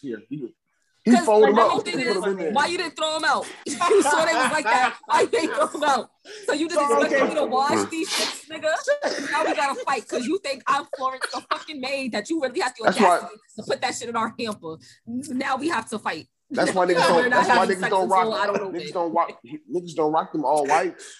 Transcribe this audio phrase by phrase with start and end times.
[0.00, 0.22] here.
[0.28, 0.48] He,
[1.04, 1.82] he folded them up.
[1.84, 2.52] Them.
[2.54, 3.46] Why you didn't throw them out?
[3.66, 4.96] you saw they was like that.
[5.06, 6.10] Why you didn't throw them out?
[6.46, 7.28] So you just So, expect okay.
[7.28, 9.30] me to wash these shits, nigga?
[9.32, 12.60] Now we gotta fight because you think I'm Florence the fucking maid that you really
[12.60, 13.20] have to That's why-
[13.56, 14.76] to put that shit in our hamper.
[15.06, 16.28] Now we have to fight.
[16.50, 17.30] That's why niggas don't.
[17.30, 18.34] That's why niggas don't rock.
[18.34, 19.38] I don't know Niggas don't rock.
[19.74, 21.16] Niggas don't rock them all whites.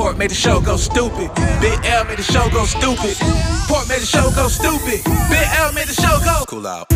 [0.00, 1.28] Port made the show go stupid.
[1.60, 3.20] Big L made the show go stupid.
[3.68, 5.04] Port made the show go stupid.
[5.28, 6.88] Big L made the show go cool out.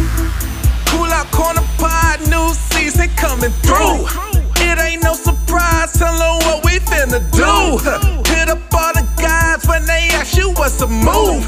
[0.88, 4.08] Cool out corner pod, new season coming through.
[4.56, 7.76] It ain't no surprise, tell 'em what we finna do.
[8.32, 11.44] Hit up all the guys when they ask you what's a move.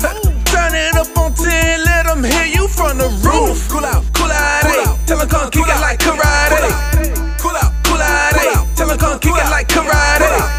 [0.52, 3.66] Turn it up on 10, let them hear you from the roof.
[3.70, 4.84] Cool out, cool out, ayy.
[4.84, 4.97] Eh?
[5.06, 6.69] Tell 'em come kick it like karate.
[7.41, 8.52] Cool out, cool out, ayy.
[8.52, 8.77] Eh?
[8.77, 10.55] Tell 'em come kick it like karate.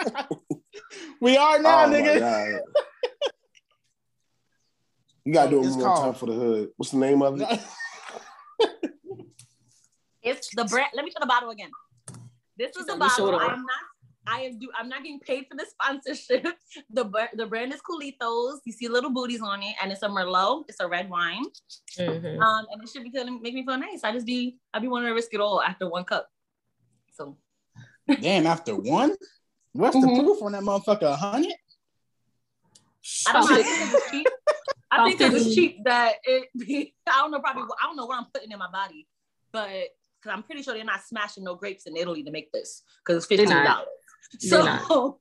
[1.20, 2.60] We are now, oh nigga.
[5.24, 6.70] You gotta do it one more time for the hood.
[6.76, 7.48] What's the name of it?
[10.22, 10.90] It's the brand.
[10.94, 11.70] Let me show the bottle again.
[12.56, 13.40] This is the Let me show bottle.
[13.40, 13.84] I'm not.
[14.26, 14.68] I am do.
[14.78, 16.46] I'm not getting paid for the sponsorship.
[16.90, 18.58] The br- the brand is Coolitos.
[18.66, 20.64] You see little booties on it, and it's a Merlot.
[20.68, 21.44] It's a red wine.
[21.98, 22.38] Mhm.
[22.38, 24.04] Um, and it should be feeling make me feel nice.
[24.04, 26.28] I just be I be wanting to risk it all after one cup.
[27.12, 27.38] So
[28.20, 29.16] Damn, after one?
[29.72, 30.16] What's Mhm.
[30.16, 31.02] the proof on that motherfucker?
[31.12, 31.52] A hundred?
[33.28, 33.56] I don't know.
[33.56, 34.26] I Stop think it's cheap.
[34.90, 35.54] I think it's it.
[35.54, 36.48] cheap that it.
[36.58, 37.40] Be, I don't know.
[37.40, 37.62] Probably.
[37.82, 39.06] I don't know what I'm putting in my body,
[39.52, 42.82] but because I'm pretty sure they're not smashing no grapes in Italy to make this
[43.04, 43.86] because it's fifteen dollars.
[44.42, 45.20] They're So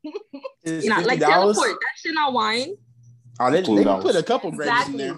[0.63, 1.27] It's You know, like $50?
[1.27, 1.55] teleport.
[1.69, 2.75] That shit not wine.
[3.39, 4.93] Oh, they, they put a couple grapes exactly.
[5.03, 5.17] in there.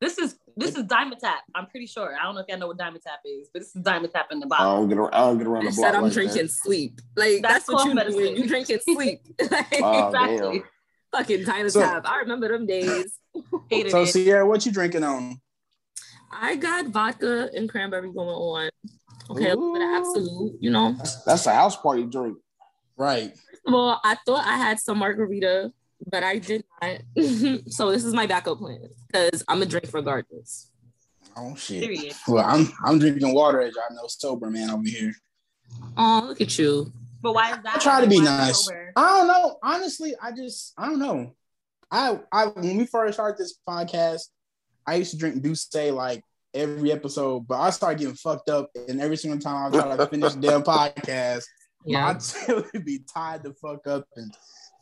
[0.00, 1.40] This is this is Dimetapp.
[1.54, 2.14] I'm pretty sure.
[2.20, 4.46] I don't know if y'all know what Dimetapp is, but this is Dimetapp in the
[4.46, 4.76] I bottle.
[4.80, 4.98] don't get.
[4.98, 5.62] Around, I don't get around.
[5.62, 7.00] You the said I'm like drinking sleep.
[7.16, 8.20] Like That's that's, what you medicine.
[8.20, 8.36] doing.
[8.36, 9.20] You drinking sleep.
[9.50, 9.66] like.
[9.82, 10.58] Oh exactly.
[10.58, 10.62] damn.
[11.12, 12.02] fucking Diamond So- tab.
[12.06, 13.18] I remember them days.
[13.70, 14.06] Hated So it.
[14.08, 15.40] Sierra, what you drinking on?
[16.32, 18.70] I got vodka and cranberry going on.
[19.30, 20.92] Okay, a little bit of Absolut, you know.
[20.98, 22.36] That's, that's a house party drink.
[22.96, 23.32] Right.
[23.64, 25.72] Well, I thought I had some margarita,
[26.10, 27.00] but I did not.
[27.72, 30.70] so this is my backup plan because I'm a drink regardless.
[31.36, 31.82] Oh shit.
[31.82, 32.14] Period.
[32.28, 35.12] Well, I'm I'm drinking water as y'all know, sober man over here.
[35.96, 36.92] Oh, look at you.
[37.22, 37.76] But why is that?
[37.76, 38.66] I try to be nice.
[38.66, 38.92] sober?
[38.96, 39.58] I don't know.
[39.62, 41.34] Honestly, I just I don't know.
[41.90, 44.22] I I when we first started this podcast,
[44.86, 46.22] I used to drink D'ussé like
[46.52, 50.06] every episode, but I started getting fucked up, and every single time I try to
[50.06, 51.44] finish the damn podcast,
[51.84, 52.12] Yeah.
[52.12, 54.32] my tail would be tied the fuck up and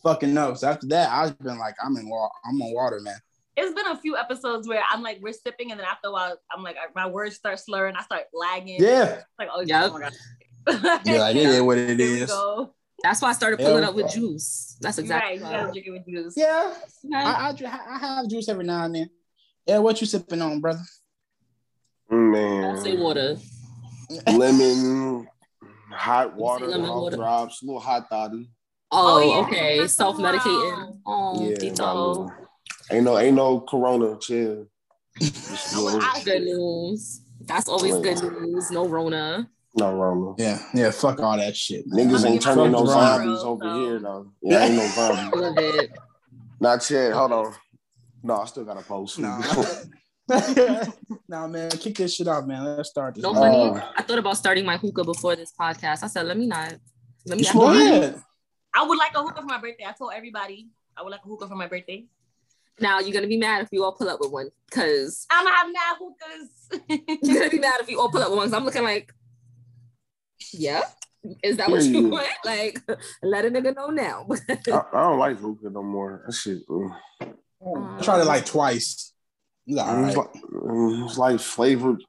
[0.02, 0.56] fucking up.
[0.56, 2.32] So after that, I've been like, I'm in water.
[2.44, 3.16] I'm on water, man.
[3.56, 6.36] It's been a few episodes where I'm like, we're sipping, and then after a while,
[6.50, 7.96] I'm like, my words start slurring.
[7.96, 8.80] I start lagging.
[8.80, 9.04] Yeah.
[9.16, 9.90] It's like, oh, Yep.
[9.90, 10.12] oh my god.
[11.04, 12.30] Yeah, like, it is what it Here we is.
[12.30, 12.74] go.
[13.02, 13.66] That's why I started Yeah.
[13.66, 14.76] pulling up with juice.
[14.80, 15.50] That's Right, exactly you why.
[15.52, 16.34] gotta with juice.
[16.36, 16.74] Yeah,
[17.04, 17.14] Okay.
[17.16, 19.10] I, I, I have juice every now and then.
[19.66, 20.80] Yeah, what you sipping on, brother?
[22.10, 23.36] Don't say Man, water.
[24.28, 25.26] lemon,
[25.90, 27.16] hot water, lemon water.
[27.16, 28.48] drops, a little hot toddy.
[28.92, 29.46] Oh, Oh, yeah.
[29.46, 29.86] okay.
[29.86, 30.98] Self medicating.
[31.06, 32.28] Oh, Yeah, Tito.
[32.90, 34.18] ain't no ain't no corona.
[34.20, 34.66] Chill.
[35.18, 37.20] Just a I would- little- I- Good news.
[37.40, 38.70] That's always good news.
[38.70, 39.48] No Rona.
[39.76, 40.34] no Rona.
[40.38, 41.84] Yeah, yeah, fuck all that shit.
[41.86, 42.08] man.
[42.10, 44.32] Niggas ain't turning no the zombies Rona, over so- here though.
[44.42, 45.40] Yeah, ain't no zombies.
[45.40, 45.90] love it.
[46.60, 47.12] Not yet.
[47.12, 47.54] Hold on.
[48.22, 49.18] No, I still got to post.
[49.18, 49.42] Nah.
[51.28, 52.64] nah, man, kick this shit off, man.
[52.64, 53.22] Let's start this.
[53.24, 53.90] No Uh.
[53.96, 56.02] I thought about starting my hookah before this podcast.
[56.04, 56.74] I said, let me not.
[57.26, 58.22] Let me Go ahead.
[58.74, 59.84] I would like a hookah for my birthday.
[59.86, 62.06] I told everybody I would like a hookah for my birthday.
[62.80, 65.56] Now you're gonna be mad if you all pull up with one, because I'm gonna
[65.56, 67.18] have mad hookahs.
[67.22, 68.46] you're gonna be mad if you all pull up with one.
[68.48, 69.12] 'cause I'm looking like,
[70.52, 70.82] yeah,
[71.42, 72.10] is that what you Period.
[72.12, 72.28] want?
[72.44, 72.82] Like,
[73.22, 74.26] let a nigga know now.
[74.72, 76.22] I, I don't like hookah no more.
[76.26, 76.66] That shit.
[76.66, 76.94] mm.
[77.62, 79.12] I tried it like twice.
[79.66, 80.26] It's all It's right.
[80.26, 82.02] like mm, it's like flavored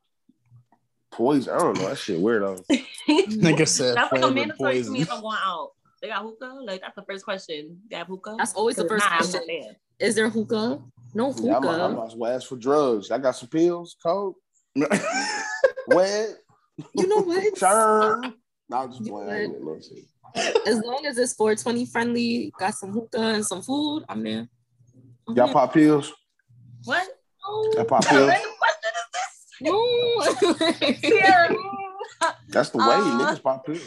[1.12, 1.54] poison.
[1.54, 1.90] I don't know.
[1.90, 2.42] That shit weird.
[3.08, 5.02] Nigga said That's like a flavored mandatory to me poison.
[5.02, 5.72] if I'm going out.
[6.04, 6.60] They got hookah?
[6.66, 7.80] Like that's the first question.
[7.90, 8.36] They have hookah?
[8.38, 9.76] That's always the first if not, I'm question.
[10.00, 10.82] Is there hookah?
[11.14, 11.48] No hookah.
[11.48, 13.10] Yeah, I might, I might as well ask for drugs.
[13.10, 14.36] I got some pills, coke,
[15.88, 16.36] wet,
[16.94, 17.58] you know what?
[17.68, 18.22] sure.
[18.70, 19.28] No, I'm just playing.
[19.28, 20.04] know I ain't getting no shit.
[20.68, 24.50] As long as it's 420 friendly, got some hookah and some food, I'm there.
[25.30, 25.54] I'm Y'all there.
[25.54, 26.12] pop pills?
[26.84, 27.08] What?
[27.76, 28.30] Y'all pop pills?
[28.30, 28.52] random
[29.14, 29.46] this?
[29.62, 30.20] No.
[32.50, 33.80] That's the way Uh, niggas pop pills.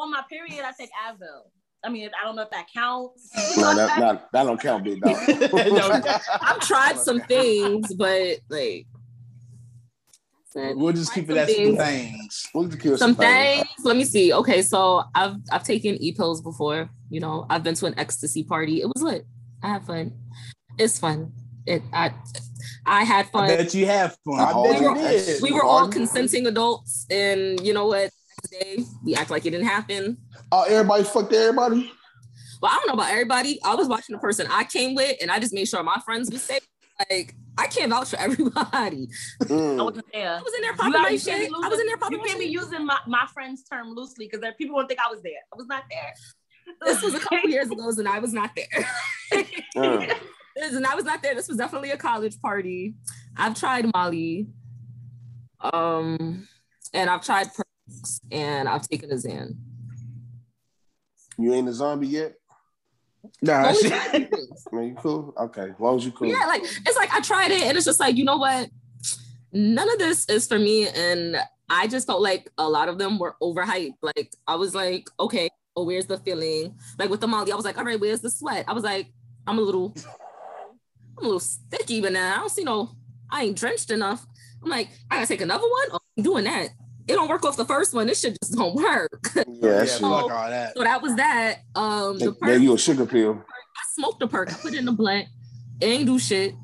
[0.00, 1.50] On my period, I take Advil.
[1.82, 3.30] I mean, I don't know if that counts.
[3.56, 5.16] No, that, that, that don't count, big dog.
[6.42, 8.86] I've tried some things, but like
[10.50, 11.78] said, We'll just keep it some as some things.
[11.78, 12.48] things.
[12.54, 13.62] We'll just kill Some things.
[13.62, 13.84] things.
[13.84, 14.32] Let me see.
[14.32, 16.90] Okay, so I've I've taken e pills before.
[17.08, 18.80] You know, I've been to an ecstasy party.
[18.82, 19.26] It was lit.
[19.62, 20.12] I had fun.
[20.78, 21.32] It's fun.
[21.66, 22.12] It I
[22.86, 23.48] I had I fun.
[23.48, 24.40] bet you have fun.
[24.40, 25.42] I Oh, bet you did.
[25.42, 28.10] we were all consenting adults, and you know what?
[28.42, 30.18] Next day we act like it didn't happen.
[30.52, 31.92] Oh, everybody fucked everybody.
[32.62, 33.58] Well, I don't know about everybody.
[33.64, 36.30] I was watching the person I came with, and I just made sure my friends
[36.30, 36.66] was safe.
[37.10, 39.08] Like I can't vouch for everybody.
[39.40, 39.84] I Mm.
[39.84, 40.34] wasn't there.
[40.36, 41.34] I was in there You popping gotta- my you shit.
[41.34, 43.62] can't be I was in there losing- popping You can't be using my, my friend's
[43.64, 45.32] term loosely because people won't think I was there.
[45.52, 46.12] I was not there.
[46.84, 48.86] This was a couple years ago, and I was not there.
[49.76, 50.12] Mm.
[50.56, 51.34] This- and I was not there.
[51.34, 52.94] This was definitely a college party.
[53.36, 54.48] I've tried Molly,
[55.72, 56.46] um,
[56.92, 57.69] and I've tried perks,
[58.30, 59.56] and I've taken a Xan.
[61.38, 62.34] You ain't a zombie yet?
[63.42, 63.92] Nah, Only shit.
[63.92, 64.64] tried things.
[64.72, 65.34] Man, you cool?
[65.38, 66.28] Okay, as long as you cool.
[66.28, 68.68] Yeah, like it's like I tried it, and it's just like you know what,
[69.52, 71.36] none of this is for me, and
[71.68, 73.94] I just felt like a lot of them were overhyped.
[74.02, 76.74] Like I was like, okay, oh, where's the feeling?
[76.98, 78.64] Like with the Molly, I was like, all right, where's the sweat?
[78.68, 79.06] I was like,
[79.46, 79.94] I'm a little,
[81.18, 82.90] I'm a little sticky, but now I don't see no,
[83.30, 84.26] I ain't drenched enough.
[84.62, 85.88] I'm like, I gotta take another one.
[85.92, 86.68] Oh, I'm doing that.
[87.10, 88.06] It don't work off the first one.
[88.06, 89.20] This shit just don't work.
[89.34, 90.02] Yeah, Yeah, that shit.
[90.02, 90.74] all that.
[90.76, 91.58] so that was that.
[91.74, 93.42] Um, the They perk, gave you a sugar pill.
[93.48, 94.50] I smoked a perk.
[94.50, 95.26] I put it in the blunt.
[95.80, 96.54] It ain't do shit.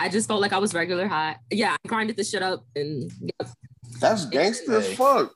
[0.00, 1.36] I just felt like I was regular high.
[1.50, 3.46] Yeah, I grinded the shit up and yeah,
[4.00, 5.32] That's gangster as fuck.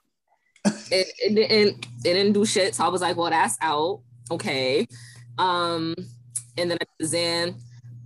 [0.64, 2.74] it, it didn't it didn't do shit.
[2.74, 4.02] So I was like, well, that's out.
[4.30, 4.86] Okay.
[5.38, 5.94] Um,
[6.58, 7.54] and then I did Xan.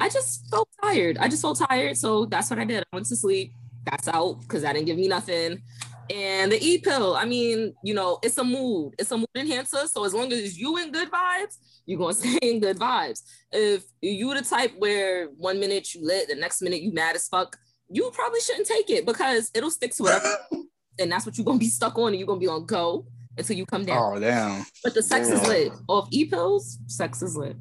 [0.01, 1.19] I just felt tired.
[1.19, 1.97] I just felt tired.
[1.97, 2.83] So that's what I did.
[2.83, 3.53] I went to sleep.
[3.85, 5.61] That's out because that didn't give me nothing.
[6.11, 8.95] And the E pill, I mean, you know, it's a mood.
[8.99, 9.87] It's a mood enhancer.
[9.87, 11.57] So as long as you in good vibes,
[11.87, 13.23] you're gonna stay in good vibes.
[13.53, 17.29] If you the type where one minute you lit, the next minute you mad as
[17.29, 17.57] fuck,
[17.89, 20.37] you probably shouldn't take it because it'll stick to whatever
[20.99, 23.57] and that's what you're gonna be stuck on, and you're gonna be on go until
[23.57, 24.17] you come down.
[24.17, 24.65] Oh damn.
[24.83, 25.49] But the sex is Damn.
[25.49, 25.73] lit.
[25.89, 27.57] Off e pills, sex is lit.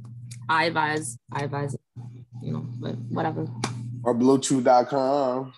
[0.50, 1.75] I advise, I advise.
[2.42, 3.48] You know, but whatever.
[4.04, 5.54] Or Bluetooth.com.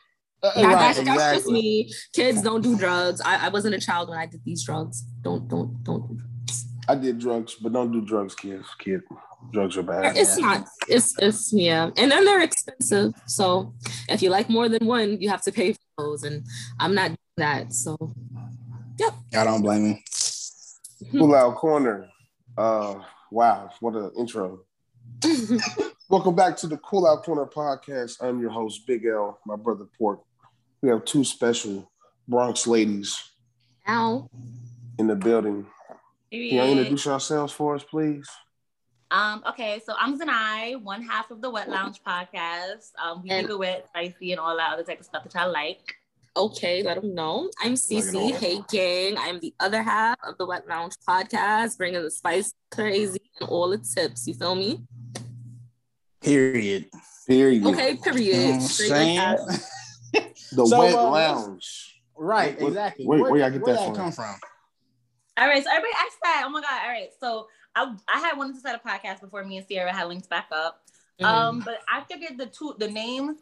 [0.55, 1.91] Right, that's, that's just me.
[2.13, 3.21] Kids don't do drugs.
[3.23, 5.03] I, I wasn't a child when I did these drugs.
[5.21, 6.65] Don't don't don't do drugs.
[6.87, 8.67] I did drugs, but don't do drugs, kids.
[8.77, 9.01] Kid,
[9.51, 10.17] drugs are bad.
[10.17, 10.67] It's not.
[10.87, 13.13] It's it's yeah, and then they're expensive.
[13.27, 13.73] So
[14.07, 16.45] if you like more than one, you have to pay for those, and
[16.79, 17.73] I'm not doing that.
[17.73, 17.97] So
[18.99, 19.13] yep.
[19.33, 20.03] I don't blame me.
[21.11, 22.09] Cool out corner.
[22.57, 22.95] Uh,
[23.31, 24.61] wow, what an intro.
[26.09, 28.21] Welcome back to the Cool Out Corner podcast.
[28.21, 30.21] I'm your host, Big L, my brother Pork.
[30.85, 31.91] We have two special
[32.27, 33.19] Bronx ladies
[33.87, 34.29] Ow.
[34.99, 35.65] in the building.
[36.31, 38.29] Can you introduce yourselves for us, please?
[39.09, 42.91] Um, okay, so I'm Zanai, one half of the Wet Lounge podcast.
[43.03, 45.35] Um, we And- keep it wet, spicy, and all that other type of stuff that
[45.35, 45.95] I like.
[46.37, 47.49] Okay, let them know.
[47.59, 48.13] I'm Cece.
[48.13, 48.35] know.
[48.37, 49.17] Hey, gang.
[49.17, 53.69] I'm the other half of the Wet Lounge podcast, bringing the spice, crazy, and all
[53.69, 54.27] the tips.
[54.27, 54.83] You feel me?
[56.21, 56.91] Period.
[57.25, 57.65] Period.
[57.65, 59.47] Okay, You know
[60.55, 62.01] The So, Wet uh, Lounge.
[62.17, 63.05] Right, Where- exactly.
[63.05, 63.95] where- Where, where y'all get where that that from?
[63.95, 64.35] come from?
[65.37, 66.43] All right, so everybody asked that.
[66.45, 66.81] Oh my god!
[66.83, 69.91] All right, so I I had wanted to start a podcast before me and Sierra
[69.93, 70.81] had linked back up.
[71.21, 71.25] Mhm.
[71.25, 73.35] Um, but I figured the two the name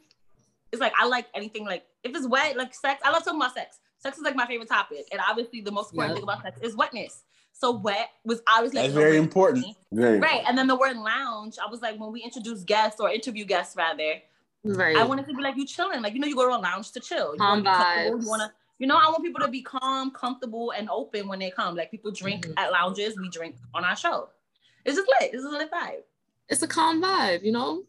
[0.71, 2.99] is like I like anything like if it's wet like sex.
[3.05, 3.79] I love talking about sex.
[3.99, 6.17] Sex is like my favorite topic, and obviously the most important Yep.
[6.17, 7.23] thing about sex is wetness.
[7.55, 9.65] So wet was obviously like, That's very important.
[9.91, 11.57] Very Right, and then the word lounge.
[11.63, 14.15] I was like, when we introduce guests or interview guests, rather,
[14.63, 14.95] right.
[14.97, 16.91] I wanted to be like you chilling, like you know, you go to a lounge
[16.93, 17.33] to chill.
[17.33, 18.21] You Calm wanna vibes.
[18.23, 21.39] You want to, you know, I want people to be calm, comfortable, and open when
[21.39, 21.75] they come.
[21.75, 22.53] Like people drink Mhm.
[22.57, 24.29] at lounges, we drink on our show.
[24.85, 25.33] It's just lit.
[25.33, 26.03] It's is a lit vibe.
[26.49, 27.83] it's a calm vibe, you know?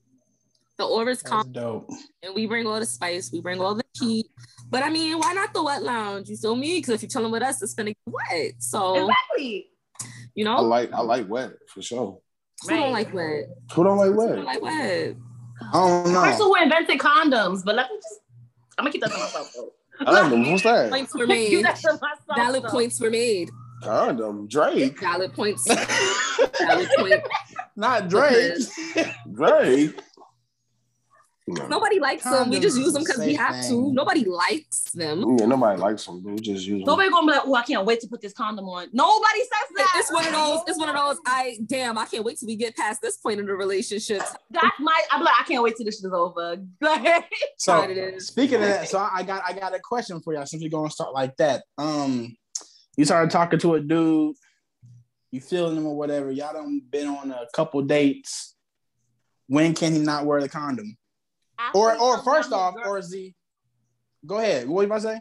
[0.76, 1.88] The aura's That's calm, dope.
[2.22, 4.26] and we bring all the spice, we bring all the heat.
[4.70, 6.28] But I mean, why not the Wet Lounge?
[6.28, 6.78] You feel me?
[6.78, 8.52] Because if you're chilling with us, it's gonna get wet.
[8.58, 9.70] So, Exactly.
[10.34, 10.54] you know.
[10.56, 12.20] I know, like I like wet for sure.
[12.62, 13.44] who don't like wet?
[13.74, 14.44] Who don't like Who don't wet?
[14.46, 15.16] like wet?
[15.60, 18.20] I don't The person who invented condoms, but let me just.
[18.78, 19.52] I'm gonna keep that to myself.
[19.54, 19.72] Though.
[20.04, 20.90] Condom, what's that?
[20.90, 21.64] Points were I'm gonna keep made.
[21.64, 21.80] that.
[22.36, 22.68] Valid though.
[22.68, 23.50] points were made.
[23.82, 24.98] Condom, Drake.
[25.00, 25.66] Valid points.
[26.58, 27.28] Valid points.
[27.76, 28.58] Not Drake.
[29.32, 30.00] Drake.
[31.46, 31.66] No.
[31.66, 32.48] Nobody likes them.
[32.48, 33.92] We just use them because we safe have to.
[33.92, 35.36] Nobody likes them.
[35.38, 36.22] Yeah, nobody likes them.
[36.24, 36.86] We just use them.
[36.86, 38.88] Nobody gonna be like, oh, I can't wait to put this condom on.
[38.94, 39.94] Nobody says that.
[39.98, 40.60] It's one of those.
[40.66, 41.18] It's one of those.
[41.26, 41.98] I damn.
[41.98, 44.22] I can't wait till we get past this point in the relationship.
[44.50, 44.98] That's my.
[45.10, 46.56] I'm like, I can't wait till this shit is over.
[47.56, 50.62] So Hard speaking of that, so I got I got a question for y'all since
[50.62, 51.62] we're gonna start like that.
[51.78, 52.36] Um,
[52.96, 54.36] you started talking to a dude,
[55.30, 56.30] you feeling him or whatever.
[56.30, 58.54] Y'all done been on a couple dates.
[59.46, 60.96] When can he not wear the condom?
[61.74, 63.34] Or or first off, or he?
[64.26, 64.68] Go ahead.
[64.68, 65.20] What you about to say?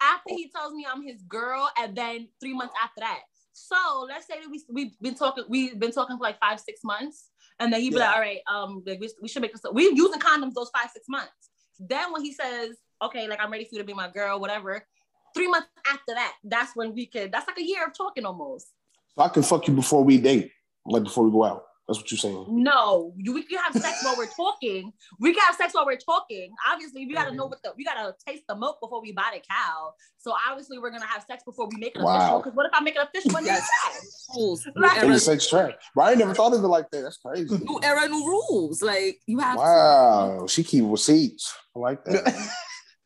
[0.00, 3.20] after he tells me I'm his girl, and then three months after that.
[3.52, 6.80] So let's say that we we've been talking, we've been talking for like five, six
[6.84, 8.06] months, and then he'd be Yeah.
[8.06, 9.62] like, "All right, um, like, we, we should make this.
[9.70, 11.50] We're using condoms those five, six months.
[11.80, 14.86] Then when he says, "Okay, like I'm ready for you to be my girl," whatever,
[15.34, 17.32] three months after that, that's when we could.
[17.32, 18.68] That's like a year of talking almost.
[19.16, 20.52] So I can fuck you before we date,
[20.86, 21.64] like before we go out.
[21.88, 22.44] That's what you're saying.
[22.50, 24.92] No, you, we can have sex while we're talking.
[25.18, 26.50] We can have sex while we're talking.
[26.70, 29.40] Obviously, we gotta know what the we gotta taste the milk before we buy the
[29.40, 29.94] cow.
[30.18, 32.16] So obviously, we're gonna have sex before we make it Wow.
[32.18, 32.38] official.
[32.40, 33.66] Because what if I make it official when Yes.
[33.96, 34.26] it's?
[34.36, 34.66] Rules.
[34.66, 35.02] New Right.
[35.02, 35.78] In era, sex trap.
[35.94, 37.00] But I never thought of it like that.
[37.00, 37.56] That's crazy.
[37.56, 38.82] new era, new rules.
[38.82, 40.46] Like you have Wow.
[40.46, 41.54] She keep receipts.
[41.74, 42.50] I like that.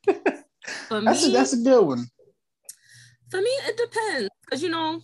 [0.89, 1.05] for me.
[1.07, 2.05] That's a, that's a good one.
[3.31, 4.29] For me, it depends.
[4.51, 5.01] Cause you know,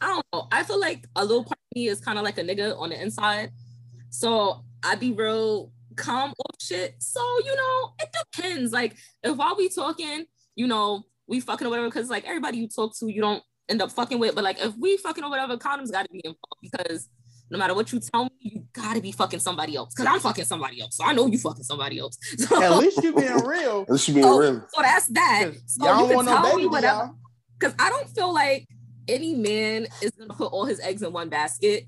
[0.00, 0.48] I don't know.
[0.50, 2.88] I feel like a little part of me is kind of like a nigga on
[2.88, 3.50] the inside.
[4.10, 6.94] So I be real calm off shit.
[6.98, 8.72] So, you know, it depends.
[8.72, 10.24] Like if while we talking,
[10.56, 13.82] you know, we fucking or whatever, because like everybody you talk to, you don't end
[13.82, 14.34] up fucking with.
[14.34, 17.08] But like if we fucking or whatever, condoms gotta be involved because
[17.50, 19.94] no matter what you tell me, you gotta be fucking somebody else.
[19.94, 20.96] Cause I'm fucking somebody else.
[20.96, 22.18] So I know you fucking somebody else.
[22.38, 23.84] So, At least you being real.
[23.84, 24.66] This should be Oh, real.
[24.74, 25.52] so that's that.
[25.66, 27.14] So y'all you can want no tell me whatever y'all.
[27.58, 28.66] because I don't feel like
[29.08, 31.84] any man is gonna put all his eggs in one basket.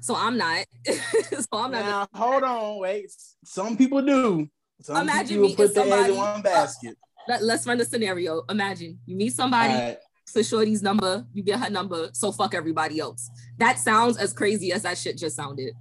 [0.00, 0.66] So I'm not.
[0.86, 1.72] so I'm not.
[1.72, 3.10] Now, hold on, wait.
[3.44, 4.48] Some people do.
[4.82, 6.96] Some Imagine people meeting put their eggs in one basket.
[7.28, 8.42] Let, us run the scenario.
[8.48, 9.98] Imagine you meet somebody, Alright.
[10.26, 13.28] for Shorty's number, you get her number, so fuck everybody else.
[13.58, 15.74] That sounds as crazy as that shit just sounded.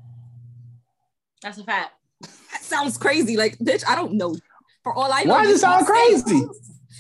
[1.42, 1.92] That's a fact.
[2.22, 3.38] That sounds crazy.
[3.38, 4.36] Like, bitch, I don't know.
[4.84, 6.48] For all I know, Why does it sound can't crazy?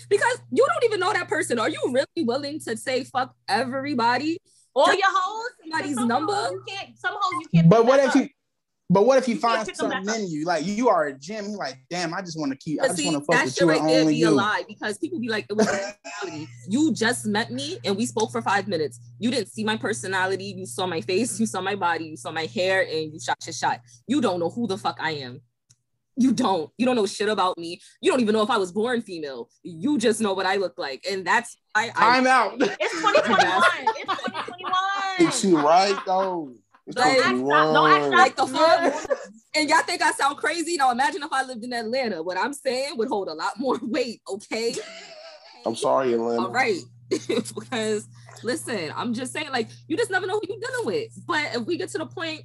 [0.10, 1.60] Because you don't even know that person.
[1.60, 4.40] Are you really willing to say fuck everybody?
[4.76, 6.34] All your hoes, somebody's some number?
[6.34, 6.98] hoes You can't.
[6.98, 7.70] Some hoes you can't.
[7.70, 8.16] But what if up.
[8.16, 8.30] you?
[8.88, 10.46] But what if you You find pick them back something in you?
[10.46, 11.46] Like you are a gym.
[11.46, 12.82] You like, damn, I just want to keep.
[12.84, 14.30] I just want to fuck that with shit you right and there only be a
[14.30, 16.48] lie because people be like, it was personality.
[16.68, 19.00] You just met me and we spoke for five minutes.
[19.20, 20.54] You didn't see my personality.
[20.58, 21.40] You saw my face.
[21.40, 22.06] You saw my body.
[22.06, 23.82] You saw my hair, and you shot your shot.
[24.08, 25.42] You don't know who the fuck I am.
[26.18, 26.72] You don't.
[26.78, 27.82] You don't know shit about me.
[28.02, 29.50] You don't even know if I was born female.
[29.64, 31.90] You just know what I look like, and that's I.
[31.96, 32.54] I Time out.
[32.60, 33.64] It's 2021.
[33.98, 35.28] it's 2021.
[35.30, 36.54] Is she right though?
[36.88, 39.20] It's Like- Don't act don't act like the fuck.
[39.56, 40.78] and y'all think I sound crazy?
[40.78, 42.22] Now imagine if I lived in Atlanta.
[42.24, 44.22] What I'm saying would hold a lot more weight.
[44.30, 44.76] Okay.
[45.66, 46.44] I'm sorry, Atlanta.
[46.44, 46.78] All right.
[47.10, 48.08] because
[48.44, 51.12] listen, I'm just saying, like, you just never know who you're dealing with.
[51.26, 52.44] But if we get to the point,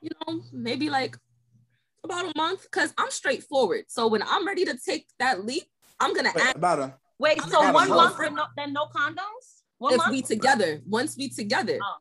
[0.00, 1.16] you know, maybe like
[2.04, 3.84] about a month, because I'm straightforward.
[3.88, 5.64] So when I'm ready to take that leap,
[6.00, 8.34] I'm gonna Wait, act about a Wait, I'm so not one a month girlfriend.
[8.34, 9.62] with no, then no condoms?
[9.78, 10.10] One if month?
[10.10, 10.80] we together.
[10.86, 11.78] Once we together.
[11.82, 11.96] Oh,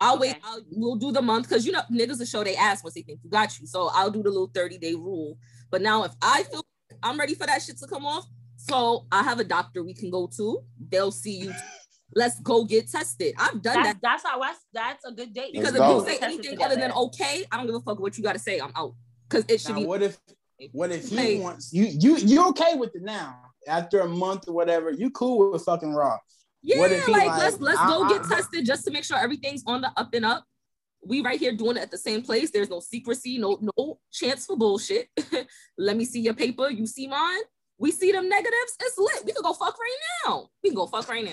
[0.00, 0.36] I'll wait.
[0.44, 3.02] I'll, we'll do the month because you know niggas will show they ass once they
[3.02, 3.66] think you got you.
[3.66, 5.38] So I'll do the little 30 day rule.
[5.70, 6.64] But now if I feel
[7.02, 10.10] I'm ready for that shit to come off, so I have a doctor we can
[10.10, 10.62] go to.
[10.90, 11.54] They'll see you.
[12.14, 13.34] Let's go get tested.
[13.38, 15.52] I've done That's, that that's how I, that's a good date.
[15.52, 15.98] because Let's if go.
[15.98, 18.38] you say anything other than okay, I don't give a fuck what you got to
[18.38, 18.60] say.
[18.60, 18.94] I'm out
[19.34, 19.86] because it should now, be.
[19.86, 20.18] what if
[20.72, 21.40] what if he Hey.
[21.40, 23.40] wants you you you okay with it now?
[23.66, 26.18] After a month or whatever, you cool with fucking raw.
[26.62, 28.90] Yeah, what if he like, like, let's let's I- go I- get tested just to
[28.90, 30.44] make sure everything's on the up and up.
[31.06, 32.50] We right here doing it at the same place.
[32.50, 35.08] There's no secrecy, no no chance for bullshit.
[35.78, 36.70] Let me see your paper.
[36.70, 37.42] You see mine.
[37.78, 38.72] We see them negatives.
[38.80, 39.24] It's lit.
[39.26, 40.48] We can go fuck right now.
[40.62, 41.32] We can go fuck right now.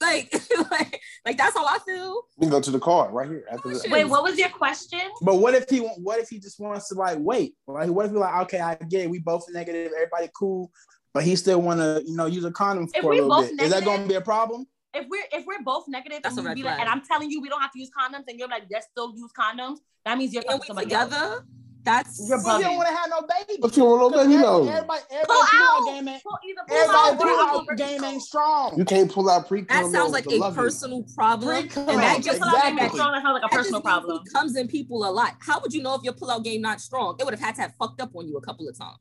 [0.00, 0.32] Like,
[0.70, 2.22] like, like that's how I feel.
[2.36, 3.82] We can go to the car right here after this.
[3.82, 3.90] shit.
[3.90, 5.00] Wait, what was your question?
[5.22, 7.54] But what if he what if he just wants to like wait?
[7.66, 10.70] Like what if he like okay, I get it, we both negative, everybody cool,
[11.14, 13.50] but he still want to you know use a condom If for a little both
[13.56, 13.62] bit.
[13.62, 14.66] Is that going to be a problem?
[14.92, 16.88] If we're if we're both negative That's and, a we red be like, flag.
[16.88, 19.14] and I'm telling you we don't have to use condoms and you're like, let's still
[19.16, 21.42] use condoms, that means you're And fucking we somebody else.
[21.86, 22.02] Together.
[22.04, 23.58] That's You're Well, you don't want to have no baby.
[23.62, 24.68] But you don't know, baby, no.
[24.68, 25.80] Everybody, Pull everybody, pull out.
[25.80, 28.78] out game ain't, Pull- either pull everybody out pull out you game ain't strong.
[28.78, 31.56] You can't pull out pre that sounds like a personal problem.
[31.68, 31.88] Pre-cum.
[31.88, 32.82] And that just pull Exactly.
[32.82, 34.20] not strong, that sounds like a That personal problem.
[34.24, 35.34] He comes in people a lot.
[35.40, 37.16] How would you know if your pullout game not strong?
[37.18, 38.98] It would have had to have fucked up on you a couple of times.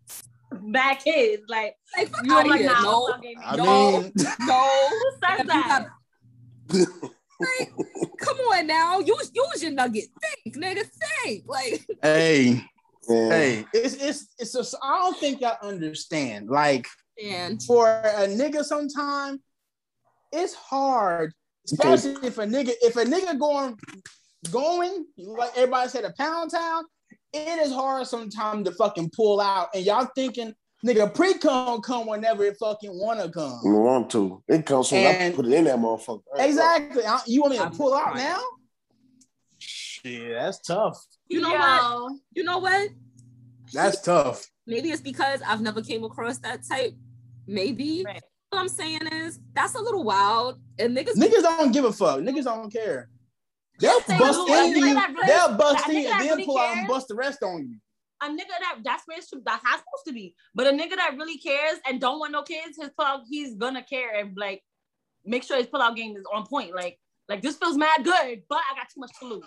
[0.72, 2.70] Bad kids, like Like, fuck you out like, here.
[2.70, 3.64] nah, no, pull out game I No.
[4.02, 4.12] mean,
[4.42, 4.90] no.
[4.90, 5.88] Who says that?
[6.70, 7.70] got- Like,
[8.20, 9.00] come on now.
[9.00, 10.06] Use use your nugget.
[10.46, 10.84] Think, nigga.
[11.24, 11.44] Think.
[11.46, 12.64] Like, hey,
[13.08, 13.30] Yeah.
[13.30, 16.50] hey, it's it's it's just I don't think y'all understand.
[16.50, 16.88] Like
[17.24, 19.40] and for a nigga, sometime
[20.32, 21.34] it's hard,
[21.70, 23.78] You can't- especially if a nigga if a nigga going
[24.52, 26.84] going like everybody said a pound town.
[27.34, 30.54] It is hard sometimes to fucking pull out, and y'all thinking
[30.86, 33.60] nigga pre cum come whenever it fucking wanna come.
[33.64, 34.42] You want to.
[34.48, 35.06] It comes soon.
[35.06, 36.22] I put it in that motherfucker.
[36.38, 37.04] Exactly.
[37.06, 38.40] I- You want me to pull out now?
[40.06, 40.98] Shit, that's tough.
[41.28, 41.58] you know Yo.
[41.58, 42.14] what?
[42.34, 42.90] You know what?
[43.74, 44.46] That's tough.
[44.68, 46.94] Maybe it's because I've never came across that type.
[47.48, 48.04] Maybe.
[48.06, 48.22] Right.
[48.52, 51.16] All I'm saying is that's a little wild, and niggas.
[51.16, 52.20] Niggas don't give a fuck.
[52.20, 53.10] Niggas don't care.
[53.80, 55.16] They'll Say, bust "Ooh, a into nigga you.
[55.16, 57.68] really- They'll bust in nigga and then really pull out and bust the rest on
[57.68, 57.78] you.
[58.22, 59.42] a nigga that that's where it's true.
[59.44, 60.36] That's how it's supposed to be.
[60.54, 63.84] But a nigga that really cares and don't want no kids, his pull he's gonna
[63.84, 64.62] care and like
[65.26, 66.74] make sure his pull out game is on point.
[66.76, 66.98] Like,
[67.28, 69.44] like this feels mad good, but I got too much to lose.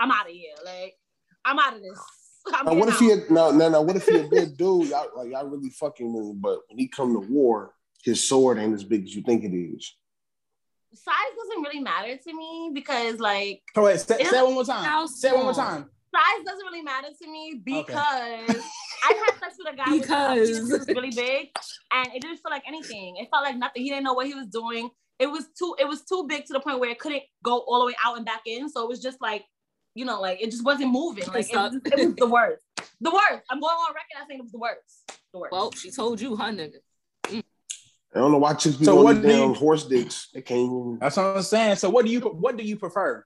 [0.00, 0.54] I'm out of here.
[0.64, 0.94] Like,
[1.44, 1.98] I'm out of this.
[2.52, 3.80] I'm Now, what if he a, no no no?
[3.82, 4.88] What if he a good dude?
[4.88, 7.72] Y'all like y'all really fucking with him, but when he come to war,
[8.02, 9.94] his sword ain't as big as you think it is.
[10.92, 14.64] size doesn't really matter to me because like Oh, wait, say, say it one more
[14.64, 15.08] time.
[15.08, 15.88] Say it one more time.
[16.14, 18.60] size doesn't really matter to me because Okay.
[19.08, 20.50] I've had sex with a guy Because.
[20.70, 21.48] with a penis really big
[21.94, 23.16] and it didn't feel like anything.
[23.16, 23.82] It felt like nothing.
[23.82, 24.90] He didn't know what he was doing.
[25.18, 27.80] It was too it was too big to the point where it couldn't go all
[27.80, 28.68] the way out and back in.
[28.68, 29.44] So it was just like,
[29.94, 31.26] you know, like it just wasn't moving.
[31.26, 32.62] Like it, was, it was the worst.
[33.00, 33.42] The worst.
[33.50, 35.12] I'm going on record as saying it was the worst.
[35.32, 35.52] The worst.
[35.52, 36.74] Well, she told you, huh, nigga.
[37.24, 37.42] Mm.
[38.14, 40.28] I don't know why chicks be So on what these do damn you- horse dicks.
[40.32, 40.98] They can't even.
[41.00, 41.76] That's what I'm saying.
[41.76, 43.24] So what do you what do you prefer?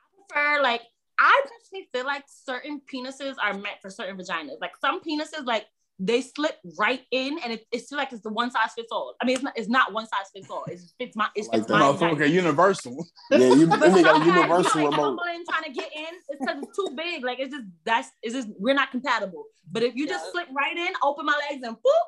[0.00, 0.82] I prefer like
[1.18, 4.60] I personally feel like certain penises are meant for certain vaginas.
[4.60, 5.66] Like some penises, like
[6.04, 9.14] they slip right in, and it, it's like it's the one size fits all.
[9.20, 10.64] I mean, it's not it's not one size fits all.
[10.66, 12.26] It fits my it I like fits my Motherfucker, vagina.
[12.42, 13.06] universal.
[13.30, 15.02] Yeah, you, But they got a universal you know, remote.
[15.18, 17.24] fumbling, trying to get in, it's because it's too big.
[17.24, 19.44] Like it's just that's it's just we're not compatible.
[19.70, 20.32] But if you just Yeah.
[20.32, 22.06] slip right in, open my legs, and boop,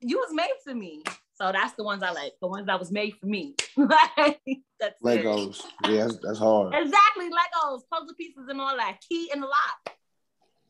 [0.00, 1.02] you was made for me.
[1.34, 2.32] So that's the ones I like.
[2.42, 3.54] The ones that was made for me.
[3.76, 4.40] Like,
[4.80, 5.04] that's it.
[5.04, 5.62] Legos.
[5.88, 6.74] Yeah, that's, that's hard.
[6.74, 8.98] Exactly, Legos, puzzle pieces, and all that.
[9.08, 9.94] Key in the lock.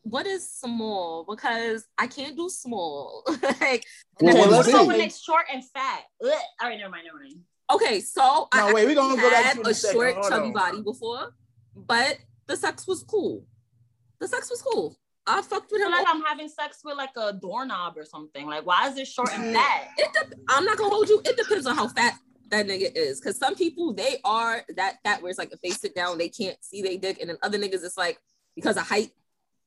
[0.03, 1.25] What is small?
[1.29, 3.23] Because I can't do small.
[3.43, 3.85] like,
[4.19, 4.87] Well, Okay, what let's is Also, say- big?
[4.87, 6.01] when it's short and fat.
[6.23, 6.31] Ugh.
[6.61, 7.39] All right, never mind, never mind.
[7.71, 9.95] okay, so I No, wait, we're gonna go back had to a a second.
[9.95, 10.53] short, Hold chubby on.
[10.53, 11.33] body before,
[11.75, 12.17] but
[12.47, 13.45] the sex was cool.
[14.19, 14.97] The sex was cool.
[15.27, 15.91] I fucked with him.
[15.91, 18.47] Like I'm having sex with like a doorknob or something.
[18.47, 19.87] Like, why is it short and fat?
[19.97, 21.21] It de- I'm not gonna hold you.
[21.23, 22.17] It depends on how fat
[22.49, 23.21] that nigga is.
[23.21, 26.27] Cause some people they are that fat where it's like if they sit down, they
[26.27, 28.19] can't see they dick, and then other niggas it's like
[28.55, 29.11] because of height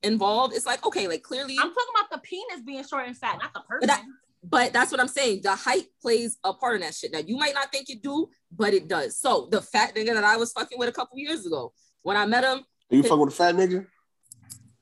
[0.04, 3.38] involved, it's like okay, like clearly, I'm talking about the penis being short and fat,
[3.42, 3.88] not the person.
[3.88, 4.04] that-
[4.46, 5.40] but that's what I'm saying.
[5.42, 7.10] The height plays a part in that shit.
[7.12, 9.18] Now you might not think it do, but it does.
[9.18, 12.26] So the fat nigga that I was fucking with a couple years ago, when I
[12.26, 13.86] met him, You fuck with a fat nigga?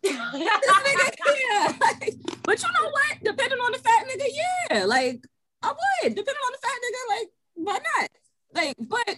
[0.05, 1.73] nigga, yeah.
[1.81, 3.19] Like, but you know what?
[3.23, 4.27] Depending on the fat nigga,
[4.71, 4.85] yeah.
[4.85, 5.25] Like
[5.63, 6.15] I would.
[6.17, 8.11] Depending on the fat nigga, like why not?
[8.55, 9.17] Like, but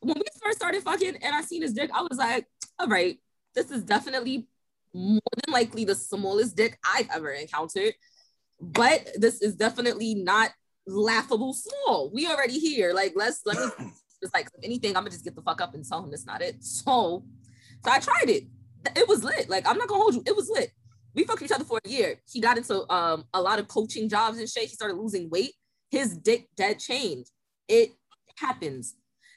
[0.00, 2.46] when we first started fucking and I seen his dick, I was like,
[2.78, 3.18] all right,
[3.54, 4.46] this is definitely
[4.94, 7.94] more than likely the smallest dick I've ever encountered.
[8.60, 10.50] But this is definitely not
[10.86, 12.10] laughable small.
[12.14, 12.92] We already here.
[12.94, 13.90] Like, let's let me
[14.22, 16.26] just like if anything, I'm gonna just get the fuck up and tell him that's
[16.26, 16.62] not it.
[16.64, 17.24] So,
[17.84, 18.44] so I tried it.
[18.96, 19.48] It was lit.
[19.48, 20.22] Like, I'm not gonna hold you.
[20.26, 20.70] It was lit.
[21.14, 22.20] We fucked each other for a year.
[22.30, 24.64] He got into um a lot of coaching jobs and shit.
[24.64, 25.52] He started losing weight.
[25.90, 27.30] His dick dead changed.
[27.68, 27.92] It
[28.36, 28.94] happens.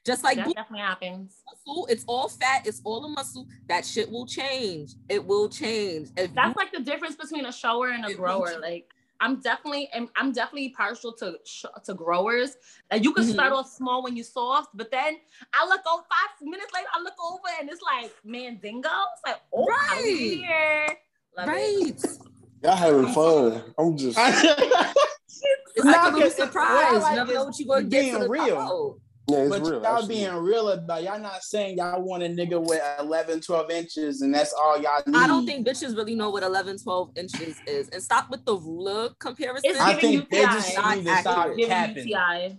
[0.07, 1.43] Just like that definitely happens.
[1.45, 3.45] muscle, it's all fat, it's all a muscle.
[3.67, 4.93] That shit will change.
[5.09, 6.09] It will change.
[6.15, 8.53] If That's you- like the difference between a shower and a grower.
[8.61, 8.89] Like
[9.19, 12.55] I'm definitely I'm, I'm definitely partial to sh- to growers.
[12.89, 13.33] Like you can Mhm.
[13.33, 15.17] start off small when you're soft, but then
[15.53, 18.89] I look over five minutes later, I look over and it's like Mandingo.
[19.13, 19.89] It's like oh Right.
[19.91, 20.05] right.
[20.05, 20.97] here.
[21.37, 21.51] Love it.
[21.51, 22.05] right.
[22.63, 23.73] Y'all having fun.
[23.77, 24.17] I'm just.
[25.75, 26.65] It's Nah, like a surprise.
[26.65, 28.97] what I you like never know what you're gonna get being to the real.
[29.29, 29.43] Real.
[29.43, 29.71] Yeah, but real.
[29.73, 30.15] y'all absolutely.
[30.15, 34.33] being real about y'all not saying y'all want a nigga with 11, 12 inches and
[34.33, 35.15] that's all y'all need.
[35.17, 37.89] I don't think bitches really know what 11, 12 inches is.
[37.89, 39.69] And stop with the ruler comparison.
[39.71, 42.07] It's I giving think they just Not need to stop capping.
[42.07, 42.57] UTI.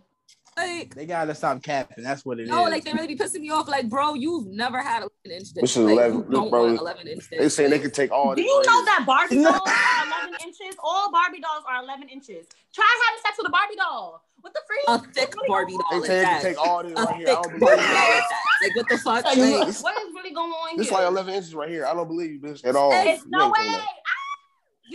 [0.57, 2.03] like, They gotta stop capping.
[2.05, 2.49] That's what it is.
[2.51, 3.69] no, like they really be pissing me off.
[3.69, 5.63] Like, bro, you've never had 11 inch dick.
[5.63, 7.39] This is Like, 11 you don't bro, want 11 inch dick.
[7.39, 8.45] They saying they could take all Do this.
[8.51, 9.51] you know that Barbie No.
[9.53, 10.77] dolls are 11 inches?
[10.83, 12.47] All Barbie dolls are 11 inches.
[12.75, 14.25] Try having sex with a Barbie doll.
[14.41, 14.83] What the freak?
[14.89, 16.43] a thick Barbie going doll They like that.
[16.43, 17.27] take all this A right here.
[17.29, 18.21] I thick don't Barbie believe doll
[18.63, 19.25] like what the fuck?
[19.25, 19.83] Like, Like.
[19.83, 20.99] What is really going on This here?
[20.99, 21.87] like 11 inches right here.
[21.87, 22.91] I don't believe you, bitch, at all.
[22.93, 23.55] It's You no way.
[23.59, 23.85] Ah!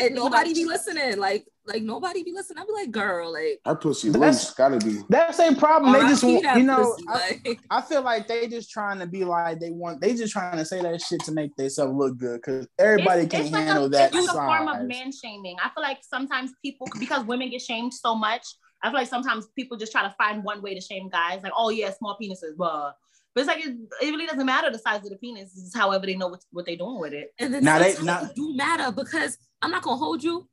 [0.01, 1.17] and nobody be listening.
[1.17, 2.57] Like, like nobody be listening.
[2.61, 4.53] I be like, girl, like, Her pussy That's- loose.
[4.55, 4.97] Gotta be.
[5.07, 5.93] That's their problem.
[5.93, 9.05] They just want, you know, pussy, I, like, I feel like they just trying to
[9.07, 10.01] be like they want.
[10.01, 13.31] They just trying to say that shit to make themselves look good because everybody It's-
[13.31, 15.55] can it's like handle a, that It's like a form of man shaming.
[15.63, 18.43] I feel like sometimes people, because women get shamed so much,
[18.83, 21.39] I feel like sometimes people just try to find one way to shame guys.
[21.41, 22.97] Like, oh yeah, small penises, but
[23.33, 25.53] but it's like it, it really doesn't matter the size of the penis.
[25.57, 27.33] It's however they know what, what they're doing with it.
[27.39, 30.47] and then Now they- sometimes now- do matter because I'm not gonna hold you.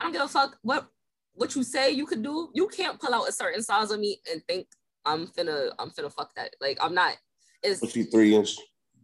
[0.00, 0.88] I don't give a fuck what
[1.34, 2.48] what you say you could do.
[2.54, 4.68] You can't pull out a certain size of me and think
[5.04, 6.54] I'm finna I'm finna fuck that.
[6.60, 7.16] Like I'm not.
[7.62, 8.56] It's Pussy three inch.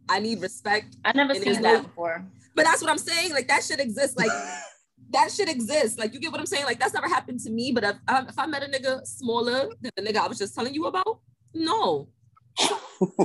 [0.09, 0.95] I need respect.
[1.05, 2.25] I've never seen that no- before.
[2.55, 3.33] But that's what I'm saying.
[3.33, 4.17] Like that should exist.
[4.17, 4.31] Like
[5.11, 5.97] that shit exists.
[5.97, 6.65] Like you get what I'm saying?
[6.65, 7.71] Like that's never happened to me.
[7.71, 10.55] But if, um, if I met a nigga smaller than the nigga I was just
[10.55, 11.19] telling you about,
[11.53, 12.07] no.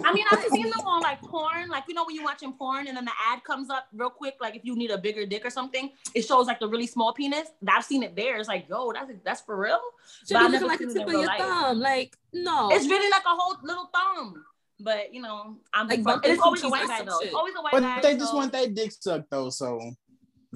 [0.04, 2.86] I mean, I've seen them on like porn, like you know when you're watching porn
[2.86, 5.44] and then the ad comes up real quick, like if you need a bigger dick
[5.44, 7.48] or something, it shows like the really small penis.
[7.68, 8.38] I've seen it there.
[8.38, 9.80] It's like, yo, that's that's for real.
[10.26, 11.38] Should But be I've looking never like a seen it tip of your life.
[11.40, 11.78] thumb.
[11.80, 12.70] Like no.
[12.70, 14.44] It's really like a whole little thumb.
[14.78, 17.18] But you know, I'm Like like, it's always a white guy though.
[17.20, 18.00] It's always a white But guy.
[18.02, 19.80] they just so want their dick sucked though, so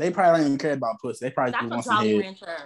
[0.01, 1.27] they probably don't even care about pussy.
[1.27, 2.21] They probably That's just want some Jolly head.
[2.21, 2.57] Rancher.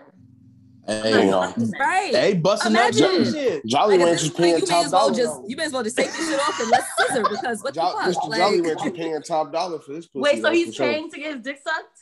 [0.86, 1.54] Hey, Yeah.
[1.80, 2.14] right.
[2.14, 3.24] hey, busting up Imagine.
[3.24, 3.64] some shit.
[3.66, 5.14] Jolly Like, Rancher's paying you top dollar.
[5.14, 7.72] just you may as well just take this shit off and let's scissor because what
[7.74, 8.24] Jo- the fuck?
[8.24, 8.36] Mr.
[8.36, 10.20] Jolly Rancher paying top dollar for this pussy.
[10.20, 10.86] Wait, so he's for sure.
[10.92, 11.98] paying to get his dick sucked?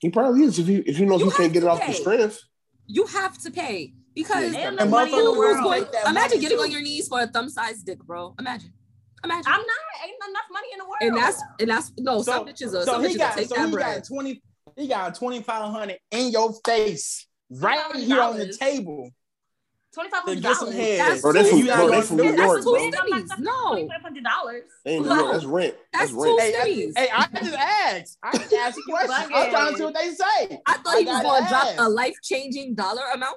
[0.00, 1.72] He probably is if you if you know You he can't have get it to
[1.72, 1.92] off the pay.
[1.94, 2.40] strength.
[2.86, 5.64] you have to pay because Yeah, And the money in the who's world.
[5.64, 6.62] going, take imagine getting too.
[6.64, 8.34] on your knees for a thumb sized dick, bro.
[8.38, 8.70] Imagine.
[9.24, 9.44] Imagine.
[9.50, 9.68] I'm not.
[10.04, 10.98] Ain't enough money in the world.
[11.00, 13.48] and that's and that's no So- some bitches are So some he bitches got take
[13.48, 13.96] so that he bread.
[14.02, 14.42] got twenty
[14.76, 19.10] he got twenty five hundred in your face right here on the table
[19.94, 20.74] twenty five to get some dollars.
[20.76, 21.00] head.
[21.00, 22.22] That's Bro, they two from, You bro, not they from New.
[22.24, 22.90] That's York, two bro.
[22.90, 23.32] cities.
[23.38, 23.68] No.
[23.70, 24.62] twenty five hundred dollars.
[24.84, 25.32] They New York.
[25.32, 25.74] That's rent.
[25.92, 26.40] That's That's two rent.
[26.40, 26.94] Hey, I, cities.
[26.96, 28.18] hey, I just asked.
[28.22, 29.30] I just asked questions.
[29.34, 30.60] I'm trying to see what they say.
[30.66, 33.36] I thought he was gonna drop a life changing dollar amount.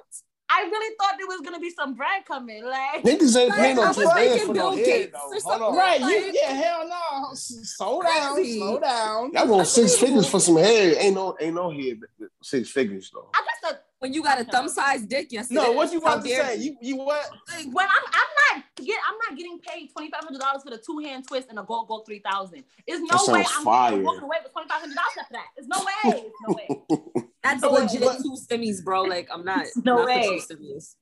[0.52, 2.64] I really thought there was gonna be some bread coming.
[2.64, 5.40] Like Niggas ain't paying no I was ten bands thinking for no Bill head though.
[5.50, 5.76] Hold on.
[5.76, 7.30] Right, Like- you, yeah, hell no.
[7.32, 8.58] S- Slow down, Crazy.
[8.58, 9.32] slow down.
[9.32, 10.96] Y'all want six figures for some head.
[10.98, 12.00] Ain't no ain't no head
[12.42, 13.28] six figures though.
[13.34, 15.50] I guess the When you got a thumb sized dick, yes.
[15.50, 16.56] it No, what you How about to say?
[16.56, 17.30] You you what?
[17.54, 20.70] Like, when I'm I'm not get I'm not getting paid twenty five hundred dollars for
[20.70, 22.64] the two hand twist and a gold gold three thousand.
[22.88, 23.96] There's no That way sounds I'm fire.
[24.00, 25.46] walking away with twenty five hundred dollars after that.
[25.54, 26.22] There's no way.
[26.22, 26.54] There's no
[27.14, 27.24] way.
[27.42, 29.02] That's But- legit but- two stimmies, bro.
[29.02, 29.66] Like I'm not.
[29.84, 30.40] No not for way.
[30.46, 30.94] two stimmies.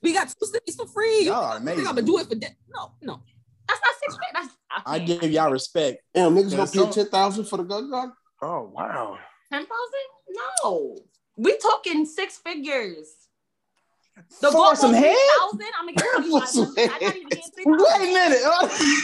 [0.00, 1.20] We got two stimmies for free.
[1.22, 3.20] You Y'all are think I'm gonna do it for di- no, no.
[3.68, 4.16] That's not six.
[4.32, 4.48] That's
[4.86, 6.02] I give y'all respect.
[6.14, 8.12] Damn, niggas gonna pay some- ten thousand for the gun gun?
[8.42, 9.18] Oh wow.
[9.50, 10.38] ten thousand.
[10.64, 10.96] No,
[11.36, 13.08] we talking six figures.
[14.40, 15.16] The For gold some head?
[15.50, 16.04] 3,000, I'm gonna get
[16.40, 16.90] For some hundred.
[16.92, 18.42] I'm not even getting three Wait a minute.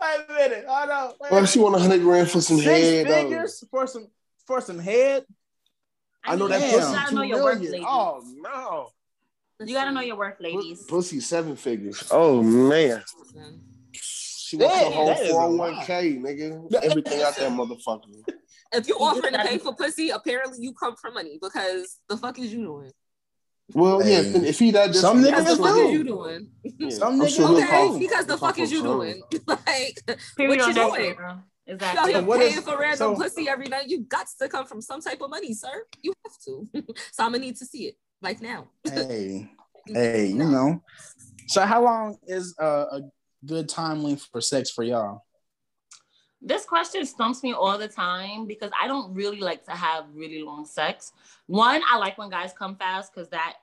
[0.00, 0.64] Wait a minute.
[0.66, 1.08] Hold on.
[1.20, 3.06] Wait Well, she want a hundred grand for some Six head.
[3.06, 4.08] Six figures for some
[4.46, 5.24] for some head.
[6.24, 6.72] I know that Damn.
[6.72, 7.72] You pussy gotta two know your worth, million.
[7.72, 7.86] ladies.
[7.88, 8.88] Oh no.
[9.64, 10.84] You gotta know your worth, ladies.
[10.88, 12.08] Pussy seven figures.
[12.10, 13.02] Oh man.
[13.92, 16.74] She wants Damn, the whole that is a four hundred one k, nigga.
[16.82, 18.24] Everything out that motherfucker.
[18.72, 22.16] If you You offering to pay for pussy, apparently you come for money because the
[22.16, 22.90] fuck is you doing?
[23.74, 24.48] Well, yeah, Hey.
[24.48, 25.96] if he that Some desperate, Because niggas the I'm fuck sure- is do.
[25.98, 26.50] you doing?
[26.78, 27.66] yeah, Some niggas sure he'll do.
[27.66, 29.22] call- because the fuck is you for doing?
[29.46, 30.06] like,
[30.36, 30.94] Period what you that doing?
[31.02, 31.28] shit, bro.
[31.28, 31.42] You out
[31.74, 32.12] Exactly.
[32.12, 33.88] here So what paying is- for random so- pussy every night.
[33.88, 35.84] You got to come from some type of money, sir.
[36.02, 36.68] You have to.
[37.12, 38.68] so I'm gonna need to see it like now.
[38.84, 39.50] Hey,
[39.86, 40.82] hey, you know.
[41.48, 43.00] So how long is uh, a
[43.46, 45.22] good time length for sex for y'all?
[46.44, 50.42] This question stumps me all the time because I don't really like to have really
[50.42, 51.12] long sex.
[51.46, 53.54] One, I like when guys come fast because that,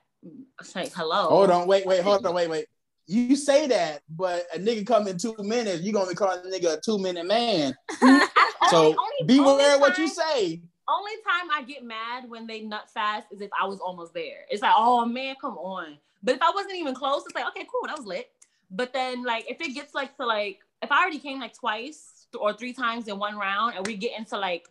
[0.74, 1.28] like, hello.
[1.28, 2.66] Hold on, wait, wait, hold on, wait, wait.
[3.06, 6.48] You say that, but a nigga come in two minutes, you gonna be calling a
[6.48, 7.74] nigga a two minute man.
[8.70, 10.60] So Only- beware only what you say.
[10.88, 14.44] Only time I get mad when they nut fast is if I was almost there.
[14.50, 15.98] It's like, oh man, come on.
[16.22, 18.30] But if I wasn't even close, it's like, okay, cool, that was lit.
[18.70, 22.09] But then, like, if it gets like to like, if I already came like twice
[22.38, 24.66] or three times in one round, and we get into like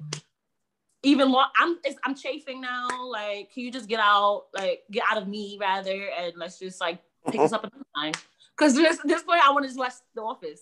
[1.04, 2.88] even long, I'm it's, I'm chafing now.
[3.06, 6.82] Like, can you just get out, like, get out of me rather, and let's just
[6.82, 8.14] like pick this up another time.
[8.58, 10.62] Because this this point, I want to just watch The Office.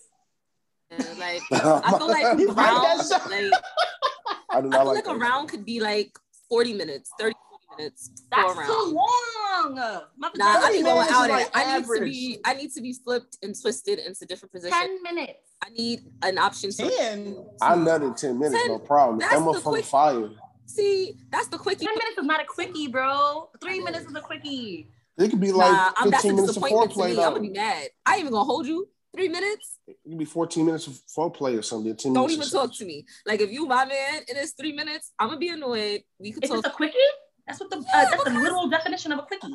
[0.90, 3.52] And, like I feel like You a like round, like
[4.50, 7.47] I I feel like like a round could be like 40 minutes, 30 40
[7.78, 9.74] minutes for That's too long.
[10.16, 11.32] My Nah, I vagina need is to go out it.
[11.32, 14.74] like I need to be I need to be flipped and twisted into different positions.
[14.80, 15.38] ten minutes.
[15.64, 17.36] I need an option to Ten.
[17.62, 19.18] I nut in ten minutes, no problem.
[19.18, 20.30] that's That the motherfucker quick- fire.
[20.66, 21.16] see.
[21.30, 21.86] That's the quickie.
[21.86, 23.50] Ten minutes is not a quickie, bro.
[23.60, 24.90] Three minutes is a quickie.
[25.16, 27.10] It could be like Nah, I'm, that's a fifteen minutes of foreplay.
[27.10, 27.22] I'm though.
[27.30, 27.88] gonna be mad.
[28.06, 28.88] I ain't even gonna hold you.
[29.16, 29.78] Three minutes?
[29.88, 31.96] It could be fourteen minutes of foreplay or something.
[31.96, 33.04] 10 Don't even talk to me.
[33.26, 36.02] Like if you my man and it's three minutes, I'm gonna be annoyed.
[36.20, 36.94] We could Is talk this a quickie?
[37.48, 39.54] That's what the uh, Yeah, that's the literal definition of a quickie.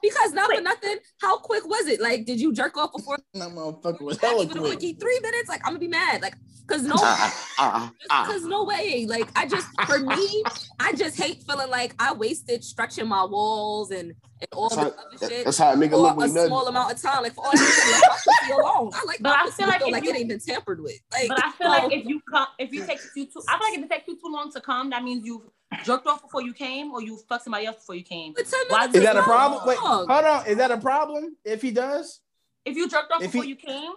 [0.00, 0.96] because not for nothing.
[1.20, 2.00] How quick was it?
[2.00, 4.78] Like, did you jerk off before That motherfucker was Actually, hella quick.
[4.78, 4.92] quickie?
[4.94, 5.48] Three minutes?
[5.48, 6.22] Like I'm gonna be mad.
[6.22, 8.24] Like, cause no, Ah, ah, ah.
[8.26, 9.04] because no way.
[9.08, 10.42] Like I just for me,
[10.80, 14.14] I just hate feeling like I wasted stretching my walls and
[14.52, 15.44] and all That's the how, other shit.
[15.44, 16.48] that's how a nigga for look a when he nutting.
[16.48, 18.90] small amount of time, like for all that shit, let my pussy alone.
[18.94, 21.00] I like But I feel like like you- it ain't been tampered with.
[21.12, 23.58] Like, But I feel so- like if you come, if you take you too, I
[23.58, 25.50] feel like if it takes you too long to come, that means you
[25.84, 28.34] jerked off before you came, or you fucked somebody else before you came.
[28.68, 29.66] Why Is that a problem?
[29.66, 30.46] Wait, hold on.
[30.46, 32.20] Is that a problem if he does?
[32.64, 33.92] If you jerked off If before he- you came,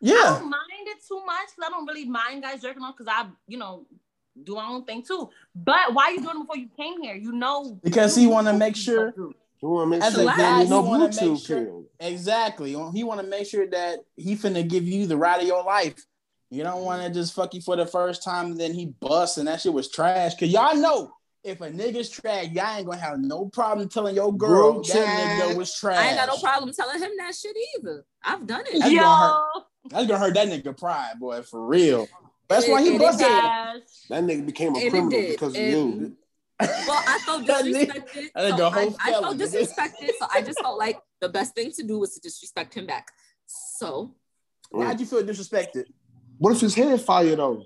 [0.00, 2.96] yeah, I don't mind it too much because I don't really mind guys jerking off
[2.96, 3.84] because I, you know,
[4.44, 5.28] do my own thing too.
[5.54, 7.16] But why are you doing it before you came here?
[7.16, 9.12] You know, Because he want to make sure
[9.62, 11.64] You want to make As sure a that guy, no you wanna Bluetooth make sure-
[11.64, 11.86] killed.
[12.00, 12.70] exactly.
[12.94, 15.96] He want to make sure that he finna give you the ride of your life.
[16.50, 19.48] You don't want to just fuck you for the first time, then he busts and
[19.48, 20.34] that shit was trash.
[20.38, 21.10] Cause y'all know
[21.44, 24.92] if a nigga's trash, y'all ain't gonna have no problem telling your girl Group that
[24.94, 25.50] chat.
[25.50, 25.98] nigga was trash.
[25.98, 28.04] I ain't got no problem telling him that shit either.
[28.24, 28.78] I've done it.
[28.80, 29.42] That's yo, gonna
[29.90, 32.08] That's gonna hurt that nigga pride, boy, for real.
[32.48, 33.26] That's why he And busted.
[34.08, 35.30] That nigga became a And it criminal did.
[35.32, 36.16] because of you.
[36.60, 38.28] Well, I felt disrespected.
[38.34, 40.10] that so I, I felt disrespected.
[40.18, 43.08] So I just felt like the best thing to do was to disrespect him back.
[43.46, 44.14] So
[44.70, 45.84] Why'd you feel disrespected?
[46.38, 47.64] What if his head fire though?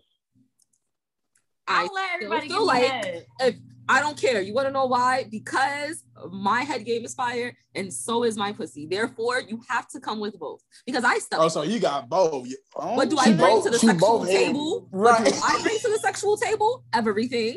[1.66, 3.26] I I'll let everybody feel get like- mad.
[3.40, 3.54] if
[3.88, 4.40] I don't care.
[4.40, 5.26] You want to know why?
[5.28, 8.86] Because my head game is fire, and so is my pussy.
[8.86, 10.62] Therefore, you have to come with both.
[10.86, 11.40] Because I stuff.
[11.42, 12.46] Oh, so you got both.
[12.76, 14.46] Oh, what do I bring both- to the sexual both handed.
[14.46, 14.86] table?
[14.92, 16.84] What do I bring to the sexual table?
[16.92, 17.56] Everything.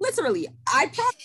[0.00, 1.20] Literally, I probably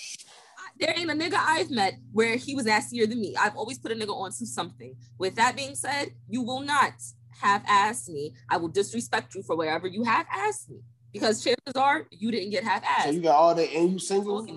[0.79, 3.35] there ain't a nigga I've met where he was assier than me.
[3.39, 4.95] I've always put a nigga onto something.
[5.19, 6.93] With that being said, you will not
[7.39, 8.33] have asked me.
[8.49, 10.79] I will disrespect you for wherever you have asked me.
[11.13, 13.13] Because chances are you didn't get half So asked.
[13.13, 14.53] you got all that, and you single, to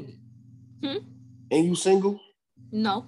[0.82, 0.96] hmm?
[1.50, 2.20] and you single.
[2.70, 3.06] No.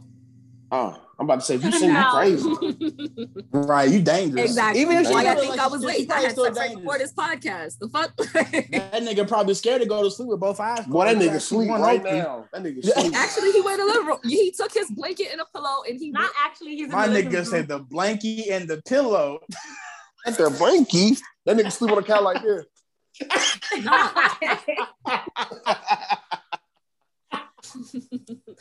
[0.73, 2.11] Oh, I'm about to say if you single, you No.
[2.13, 3.29] crazy.
[3.53, 4.45] Right, you dangerous.
[4.51, 4.83] exactly.
[4.83, 6.19] Even if she Why got I a think I was relationship, she late.
[6.19, 7.79] I had still sex right before this podcast.
[7.79, 8.17] The fuck?
[8.17, 10.85] That nigga probably scared to go to sleep with both eyes.
[10.87, 11.31] Boy, that closed.
[11.31, 12.47] nigga sleep one right now.
[12.53, 13.15] That nigga sleep.
[13.15, 14.19] Actually, he went a little.
[14.25, 16.77] He took his blanket and a pillow, and he Not actually.
[16.77, 17.45] He's My nigga room.
[17.45, 19.39] said the blankie and the pillow.
[20.25, 21.19] That's that blankie.
[21.45, 22.65] That nigga sleep on a couch like this.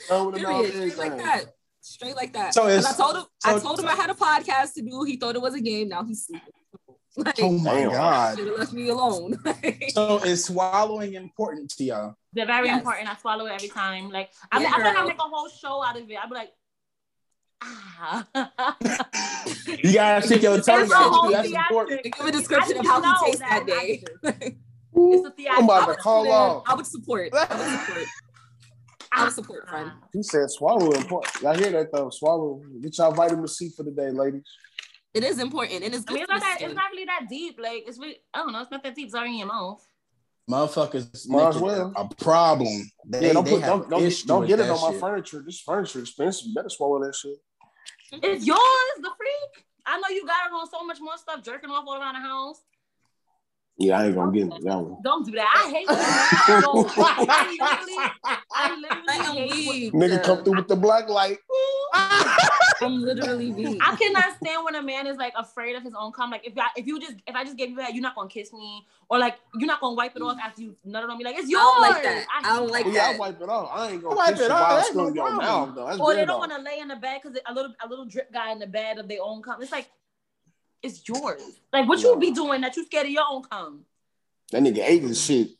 [0.09, 0.91] Oh, with the mouth, Period.
[0.93, 1.45] Straight like that.
[1.85, 2.53] Straight like that.
[2.53, 3.23] So So it's- I told him.
[3.45, 5.03] I told him I had a podcast to do.
[5.03, 5.89] He thought it was a game.
[5.89, 6.49] Now he's sleeping.
[7.17, 8.37] Like, Oh my god.
[8.37, 9.37] should have left me alone.
[9.93, 12.15] So is swallowing important to y'all?
[12.33, 12.79] They're very Yes.
[12.79, 13.07] important.
[13.09, 14.09] I swallow it every time.
[14.09, 15.07] Like I, Yeah, I feel like I girl.
[15.07, 16.17] make a whole show out of it.
[16.21, 16.51] I'd be like,
[17.61, 18.27] ah.
[19.81, 21.31] You gotta stick your tongue It's a out whole too.
[21.35, 21.69] That's theatric.
[21.69, 22.03] important.
[22.03, 24.39] Give a description of how didn't he know tastes that that.
[24.41, 24.57] day.
[24.97, 25.57] It's a theatric.
[25.57, 26.63] I'm about to would call off.
[26.67, 27.29] I would support.
[27.33, 28.05] I would support.
[29.15, 29.91] I would ah, support, friend.
[30.11, 31.41] He said swallow important.
[31.41, 32.09] Y'all hear that though?
[32.09, 32.61] Swallow.
[32.81, 34.43] Get y'all vitamin C for the day, ladies.
[35.13, 36.57] It is important, and it's I mean, it's not that.
[36.59, 37.57] It's not really that deep.
[37.57, 38.17] Like it's really.
[38.33, 38.61] I don't know.
[38.61, 39.05] It's not that deep.
[39.05, 39.87] It's already in your mouth.
[40.51, 41.93] Motherfuckers Might as make well.
[41.95, 42.91] a problem.
[43.07, 44.99] They, yeah, don't put, don't don't, issue don't get it on my shit.
[44.99, 45.43] furniture.
[45.45, 46.47] This furniture expensive.
[46.47, 47.37] You better swallow that shit.
[48.11, 48.59] It's yours,
[48.97, 49.65] the freak.
[49.85, 52.19] I know you got it on so much more stuff, jerking off all around the
[52.19, 52.61] house.
[53.77, 54.97] Yeah, I ain't gonna get into that one.
[55.03, 55.51] Don't do that.
[55.53, 56.45] I hate that.
[56.47, 59.93] I literally, I I am literally hate.
[59.93, 61.39] Nigga come uh, through with the black light.
[62.81, 63.81] I'm literally weak.
[63.81, 66.31] I cannot stand when a man is like afraid of his own cum.
[66.31, 68.29] Like if I, if you just if I just gave you that, you're not gonna
[68.29, 71.25] kiss me, or like you're not gonna wipe it off after you nutted on me.
[71.25, 71.61] Like it's yours.
[71.61, 72.27] I don't like that.
[72.33, 72.93] I I don't like that.
[72.93, 73.69] yeah, I wipe it off.
[73.73, 74.61] I ain't gonna Wipe kiss it off.
[74.61, 75.85] while That it's ain't still no your mouth though.
[75.85, 78.05] That's Or they don't want to lay in the bed because a little a little
[78.05, 79.61] drip guy in the bed of their own cum.
[79.61, 79.89] It's like
[80.85, 81.41] it's yours.
[81.73, 83.81] Like what you be doing that you scared of your own cum?
[84.51, 85.57] That nigga ate his shit.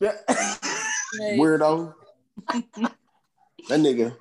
[1.20, 1.94] Weirdo.
[2.48, 4.16] that nigga.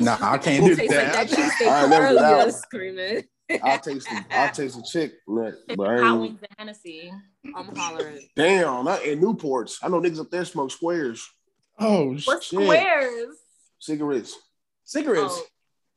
[0.00, 1.60] Nah, I can't do tastes like that that.
[1.68, 2.52] I from never did that earlier one.
[2.52, 3.24] screaming.
[3.62, 6.20] I'll taste the, I'll taste a chick nut, but I hot ain't.
[6.20, 7.12] wings and Hennessy.
[7.54, 8.28] I'm hollering.
[8.34, 9.76] Damn, not in Newports.
[9.82, 11.26] I know niggas up there smoke squares,
[11.78, 12.60] Oh What shit!
[12.60, 13.36] squares?
[13.78, 14.34] cigarettes.
[14.84, 15.34] Cigarettes.
[15.38, 15.46] Oh,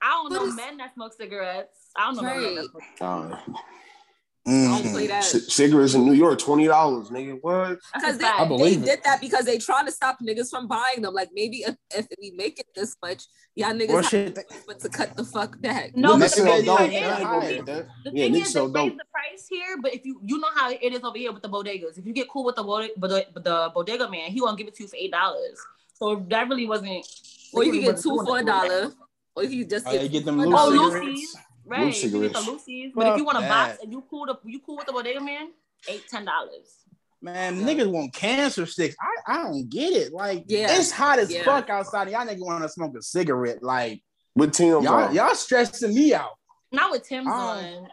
[0.02, 1.92] I don't know What is- men that smoke cigarettes.
[1.96, 2.70] I don't know no men that Right.
[2.70, 3.38] smoke Uh,
[4.48, 4.92] I don't Mhm.
[4.94, 7.38] play c- cigarettes in New York, twenty dollars, nigga.
[7.42, 7.80] What?
[7.94, 8.26] Because they.
[8.26, 8.86] I they believe it.
[8.86, 11.14] did that because they trying to stop niggas from buying them.
[11.14, 14.36] Like maybe if, if we make it this much, y'all niggas Well, have shit.
[14.36, 15.96] they- but to cut the fuck back.
[15.96, 16.80] No, Niggas but the sell thing dope.
[16.80, 17.62] is, I ain't gonna higher.
[17.64, 17.88] that.
[18.06, 18.98] The Yeah, thing niggas is, they sell raise dope.
[18.98, 21.50] the price here, but if you you know how it is over here with the
[21.50, 21.98] bodegas.
[22.00, 24.76] If you get cool with the bodega, the, the bodega man, he won't give it
[24.78, 25.60] to you for eight dollars.
[25.94, 27.06] So that really wasn't.
[27.54, 28.94] Or you can get two for a doing dollar.
[29.40, 31.06] Or you can just Oh, get, you get them two for a loose Oh, cigarettes.
[31.08, 31.86] loosies, right?
[31.86, 32.64] Loose You get the cigarettes.
[32.68, 34.86] loosies, but if you want a Fuck box and you cool the you cool with
[34.88, 35.52] the bodega man,
[35.88, 36.76] eight ten dollars.
[37.22, 38.96] Man, niggas want cancer sticks.
[39.28, 40.14] I, I don't get it.
[40.14, 40.78] Like, Yeah.
[40.78, 41.44] it's hot as Yeah.
[41.44, 42.10] fuck outside.
[42.10, 43.62] Y'all niggas want to smoke a cigarette.
[43.62, 44.02] Like,
[44.36, 45.14] With Tim's y'all, on.
[45.16, 46.32] y'all stressing me out.
[46.72, 47.34] Not with Tim's Oh.
[47.34, 47.90] on.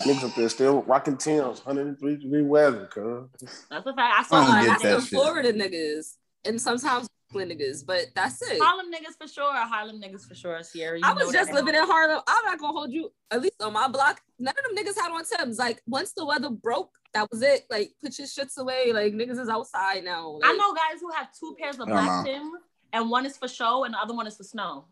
[0.00, 3.28] Niggas up there still rocking Tim's, 103 degree weather, cuz.
[3.70, 3.98] That's a fact.
[3.98, 5.08] I I saw don't Uh, get that's that the shit.
[5.10, 6.16] Florida niggas.
[6.44, 8.60] And sometimes Brooklyn niggas, but that's it.
[8.60, 9.54] Harlem niggas for sure.
[9.54, 10.62] Harlem niggas for sure.
[10.62, 10.98] Sierra.
[10.98, 11.54] You I was know just that.
[11.54, 12.20] living in Harlem.
[12.26, 13.12] I'm not gonna hold you.
[13.30, 15.58] At least on my block, none of them niggas had on Timbs.
[15.58, 17.62] Like once the weather broke, that was it.
[17.70, 18.92] Like put your shits away.
[18.92, 20.38] Like niggas is outside now.
[20.42, 22.32] I know guys who have two pairs of black know.
[22.32, 22.52] Tim,
[22.92, 24.86] and one is for show, and the other one is for snow.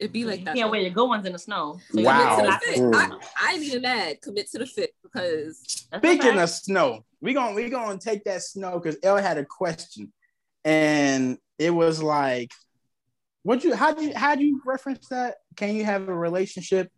[0.00, 0.56] It'd be like you that.
[0.56, 0.70] can't though.
[0.72, 1.78] wear your good ones in the snow.
[1.92, 2.36] So Wow.
[2.36, 3.22] Commit gotta the like, fit.
[3.36, 4.20] I, I ain't even mad.
[4.22, 8.80] Commit to the fit because Speaking of snow, we gonna we gonna take that snow
[8.80, 10.12] because Elle had a question,
[10.64, 12.52] and it was like,
[13.42, 15.36] what you how do you how do you reference that?
[15.56, 16.90] Can you have a relationship?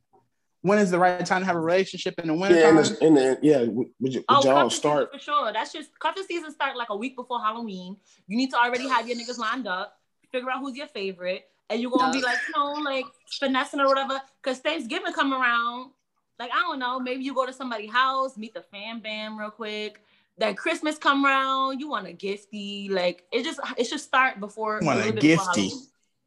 [0.63, 2.85] When is the right time to have a relationship in the winter Yeah, in time?
[3.01, 5.13] the, in yeah, would, would, y- Oh, y'all start?
[5.13, 5.53] for sure.
[5.53, 7.97] That's just cuffing season start like a week before Halloween.
[8.27, 9.99] You need to already have your niggas lined up,
[10.33, 13.07] figure out who's your favorite, and you're gonna be like, you know, like
[13.39, 14.21] finessing or whatever.
[14.43, 15.91] Cause Thanksgiving come around,
[16.39, 19.51] like I don't know, maybe you go to somebody's house, meet the fam bam real
[19.51, 20.01] quick.
[20.39, 24.81] Then Christmas come around, you want a gifty, like it just it should start before
[24.83, 25.71] Want a little bit before gifty.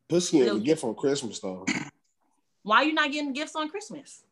[0.07, 1.65] Pussy ain't a gift on Christmas though.
[2.63, 4.23] Why you not getting gifts on Christmas?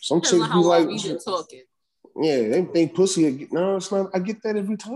[0.00, 1.62] Some depends chicks be like, we've been talking.
[2.16, 3.26] Yeah, they think pussy.
[3.26, 4.10] a gi- No, it's not.
[4.14, 4.92] I get that every time.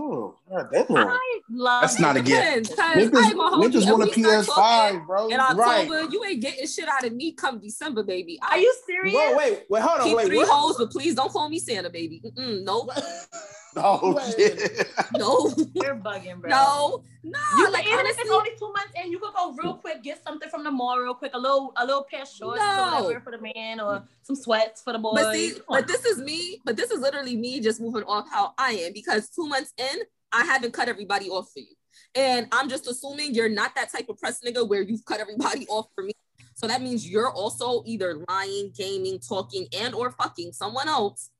[0.49, 0.85] God damn.
[0.89, 2.69] I love That's not a gift.
[2.69, 3.79] Depends, 'cause I Niggas, gonna hold you.
[3.79, 5.27] niggas want a we start talking PS5, bro.
[5.29, 5.59] In October,
[5.95, 6.11] Right.
[6.11, 8.39] you ain't getting shit out of me come December, baby.
[8.49, 9.15] Are you serious?
[9.15, 10.49] Whoa, wait, wait, hold on, keep wait, three what?
[10.49, 12.21] hoes, but please don't call me Santa, baby.
[12.23, 12.89] Mm-mm, nope,
[13.79, 14.33] Oh Wait.
[14.35, 14.87] shit.
[15.17, 16.49] no, You're bugging, bro.
[16.49, 17.39] no, no.
[17.57, 19.81] You like even if honestly, it's only two months in, you could go real mm.
[19.81, 22.59] quick, get something from the mall real quick, a little a little pair of shorts
[22.59, 23.19] No.
[23.23, 25.11] for the man, or some sweats for the boy.
[25.13, 26.61] But see, but this is me.
[26.63, 29.99] But this is literally me just moving off how I am because two months in,
[30.31, 31.75] I haven't cut everybody off for you,
[32.15, 35.67] and I'm just assuming you're not that type of press nigga where you've cut everybody
[35.69, 36.13] off for me.
[36.55, 41.36] So that means you're also either lying, gaming, talking, and or fucking someone else, and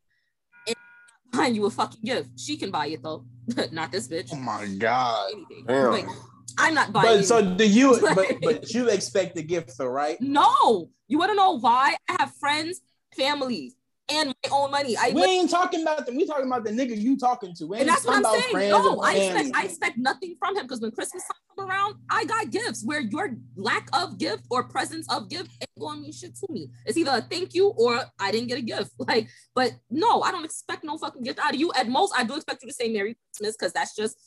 [1.32, 2.30] buying you a fucking gift.
[2.38, 3.26] She can buy it though,
[3.72, 4.30] not this bitch.
[4.34, 5.32] Oh my god.
[5.68, 5.92] Damn.
[5.92, 6.08] Like,
[6.58, 7.20] I'm not buying.
[7.20, 10.20] But so do you but but you expect the gift though, right?
[10.22, 11.96] no, you want to know why?
[12.10, 12.82] I have friends,
[13.16, 13.76] families,
[14.10, 14.96] and my own money.
[14.96, 17.74] I We ain't talking about the we talking about the nigga you talking to.
[17.74, 18.70] And that's what I'm saying.
[18.70, 19.56] No, I expect.
[19.56, 23.02] I expect nothing from him because when Christmas time come around, I got gifts where
[23.02, 26.70] your lack of gift or presence of gift ain't going to mean shit to me.
[26.86, 28.92] It's either a thank you or I didn't get a gift.
[29.08, 31.72] Like, but no, I don't expect no fucking gift out of you.
[31.74, 34.18] At most, I do expect you to say Merry Christmas because that's just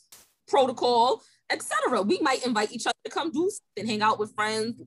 [0.47, 2.01] protocol, etc.
[2.01, 4.81] We might invite each other to come do and hang out with friends,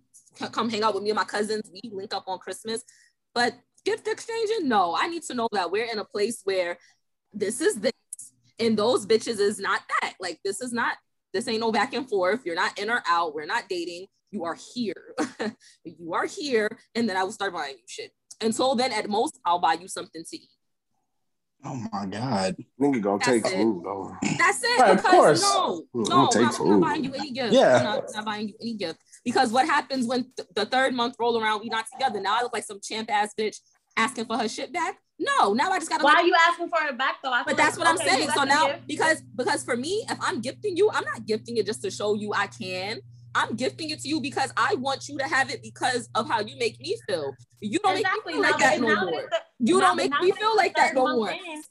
[0.51, 1.71] come hang out with me and my cousins.
[1.73, 2.83] We link up on Christmas,
[3.35, 4.97] but gift exchanging, no.
[4.99, 6.79] I need to know that we're in a place where
[7.33, 7.93] this is this
[8.59, 10.15] and those bitches is not that.
[10.21, 10.97] Like this is not
[11.33, 12.43] this ain't no back and forth.
[12.45, 13.35] You're not in or out.
[13.35, 14.07] We're not dating.
[14.31, 15.15] You are here.
[15.85, 18.13] you are here, and then I will start buying you shit.
[18.41, 20.49] Until then, at most, I'll buy you something to eat.
[21.65, 22.57] Oh my god.
[22.81, 23.57] Nigga gonna That's take it.
[23.57, 24.15] food though.
[24.39, 24.79] That's it.
[24.79, 25.43] Right, of course.
[25.43, 26.81] no, no, I'll take I'm not food.
[26.81, 27.55] buying you any gift.
[27.55, 27.77] Yeah.
[27.79, 28.99] I'm not, not buying you any gift.
[29.25, 32.21] Because what happens when th- the third month roll around, we not together.
[32.21, 33.57] Now I look like some champ ass bitch
[33.97, 34.99] asking for her shit back.
[35.19, 37.31] No, now I just gotta why like, are you asking for it back though?
[37.31, 38.29] I but that's like, what I'm saying.
[38.31, 38.87] So now gift.
[38.87, 42.15] because because for me, if I'm gifting you, I'm not gifting it just to show
[42.15, 43.01] you I can.
[43.37, 46.41] I'm gifting it to you because I want you to have it because of how
[46.41, 47.35] you make me feel.
[47.61, 49.29] You don't exactly make me feel like now that no more.
[49.31, 51.31] the- You now- don't make me feel like that no more.
[51.31, 51.63] in.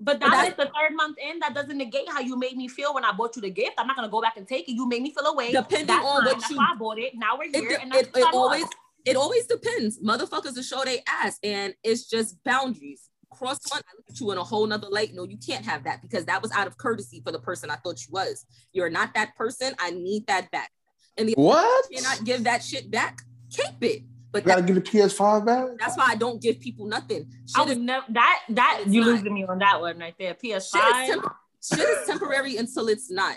[0.00, 1.38] But now that- it's the third month in.
[1.40, 3.72] That doesn't negate how you made me feel when I bought you the gift.
[3.78, 4.72] I'm not gonna go back and take it.
[4.72, 5.50] You made me feel away.
[5.52, 7.12] Depending That's on what you- I bought it.
[7.16, 8.64] Now we're It, here, and it, that's it always.
[9.04, 9.98] It always depends.
[10.00, 13.08] Motherfuckers will show they ass, and it's just boundaries.
[13.30, 15.10] Cross one, I look at you in a whole nother light.
[15.12, 17.76] No, you can't have that because that was out of courtesy for the person I
[17.76, 18.46] thought you was.
[18.72, 19.74] You're not that person.
[19.80, 20.70] I need that back.
[21.18, 21.90] And the What?
[21.92, 24.02] cannot give that shit back, keep it.
[24.30, 25.66] But You gotta that, get the PS5 back.
[25.78, 27.28] that's why I don't give people nothing.
[27.56, 29.06] I Shit would is, never that that you not.
[29.08, 30.36] losing me on that one right there.
[30.40, 31.06] shit, is PS5.
[31.06, 33.36] temp- shit is temporary until it's not.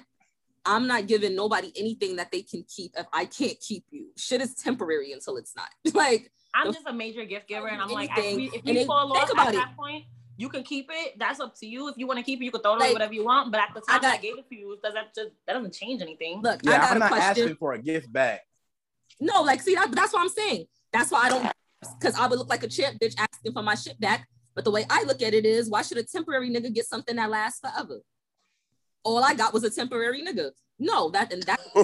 [0.67, 4.07] I'm not giving nobody anything that they can keep if I can't keep you.
[4.17, 5.69] Shit is temporary until it's not.
[5.95, 8.35] Like I'm just a major gift giver, and I'm like, if Anything.
[8.37, 9.57] we, if And we then fall think off about at it.
[9.57, 10.05] that point,
[10.37, 11.13] you can keep it.
[11.19, 11.87] That's up to you.
[11.87, 13.51] If you want to keep it, you can throw it away Like, whatever you want.
[13.51, 15.73] But at the time I got- gave it to you, does that just that doesn't
[15.73, 16.41] change anything?
[16.41, 17.43] look, I got I'm a not question.
[17.43, 18.41] asking for a gift back.
[19.19, 20.65] No, like, see, that, that's what I'm saying.
[20.93, 21.51] That's why I don't,
[21.99, 24.27] because I would look like a champ bitch asking for my shit back.
[24.55, 27.15] But the way I look at it is, why should a temporary nigga get something
[27.17, 28.01] that lasts forever?
[29.03, 30.51] All I got was a temporary nigga.
[30.79, 31.59] No, that and that.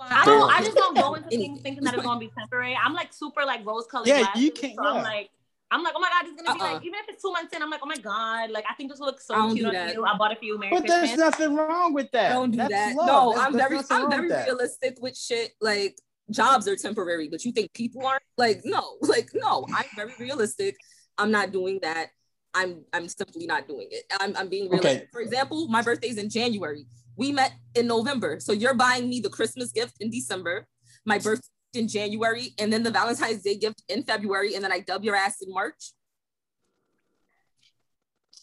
[0.00, 0.50] I don't.
[0.50, 2.76] I just don't go into things thinking that it's gonna be temporary.
[2.82, 4.06] I'm like super like rose colored.
[4.08, 4.90] Yeah, glasses, you can't- So yeah.
[4.90, 5.30] I'm like,
[5.72, 6.72] I'm like, oh my god, it's gonna be Uh-uh.
[6.74, 8.90] like, even if it's two months in, I'm like, oh my god, like I think
[8.90, 10.04] this will look so cute on you.
[10.04, 11.18] I bought a few you, Merry But there's Christmas.
[11.38, 12.30] nothing wrong with that.
[12.32, 12.94] Don't do That's that.
[12.96, 13.06] love.
[13.06, 14.46] No, That's- I'm there's very, I'm very with that.
[14.46, 15.52] realistic with shit.
[15.60, 15.96] Like
[16.30, 18.22] jobs are temporary, but you think people aren't?
[18.38, 19.66] Like no, like no.
[19.74, 20.76] I'm very realistic.
[21.18, 22.10] I'm not doing that.
[22.54, 24.04] I'm I'm simply not doing it.
[24.20, 25.02] I'm I'm being realistic.
[25.02, 25.08] Okay.
[25.12, 26.86] For example, my birthday's in January.
[27.16, 30.66] We met in November, so you're buying me the Christmas gift in December.
[31.04, 34.80] My birthday in January, and then the Valentine's Day gift in February, and then I
[34.80, 35.92] dub your ass in March.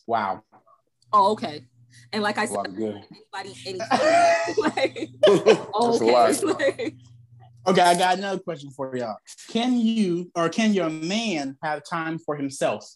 [0.05, 0.43] Wow.
[1.11, 1.65] Oh, okay.
[2.13, 3.03] And like I said, anybody
[3.65, 3.77] anything.
[4.57, 5.09] like,
[5.75, 6.41] okay.
[6.43, 6.95] Like,
[7.67, 9.17] Okay, I got another question for y'all.
[9.49, 12.89] Can you or can your man have time for himself?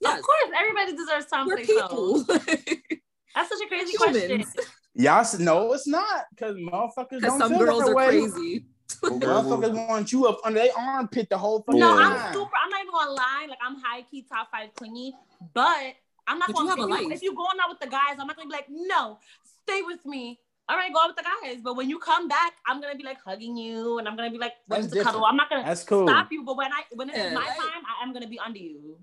[0.00, 0.18] Yes.
[0.18, 2.24] Of course, everybody deserves time We're for themselves.
[2.24, 2.24] people.
[3.34, 4.30] That's such a crazy question.
[4.30, 4.56] Humans.
[4.94, 8.06] Y'all s- no, it's not because motherfuckers Because don't some feel girls that are way.
[8.08, 8.66] crazy.
[9.02, 12.06] Motherfuckers want you up under their armpit the whole fucking No, Yeah.
[12.26, 12.50] I'm super.
[12.62, 13.46] I'm not even gonna lie.
[13.48, 15.12] Like I'm high key top five clingy,
[15.54, 15.94] but
[16.26, 16.70] I'm not But gonna.
[16.70, 17.16] have If a you, life.
[17.16, 19.18] if you're going out with the guys, I'm not gonna be like, no,
[19.62, 20.40] stay with me.
[20.68, 21.58] All right, go out with the guys.
[21.62, 24.38] But when you come back, I'm gonna be like hugging you, and I'm gonna be
[24.38, 25.24] like what's the to cuddle.
[25.24, 26.08] I'm not gonna That's cool.
[26.08, 26.42] stop you.
[26.44, 28.98] But when I when it's Yeah, my like- time, I am gonna be under you.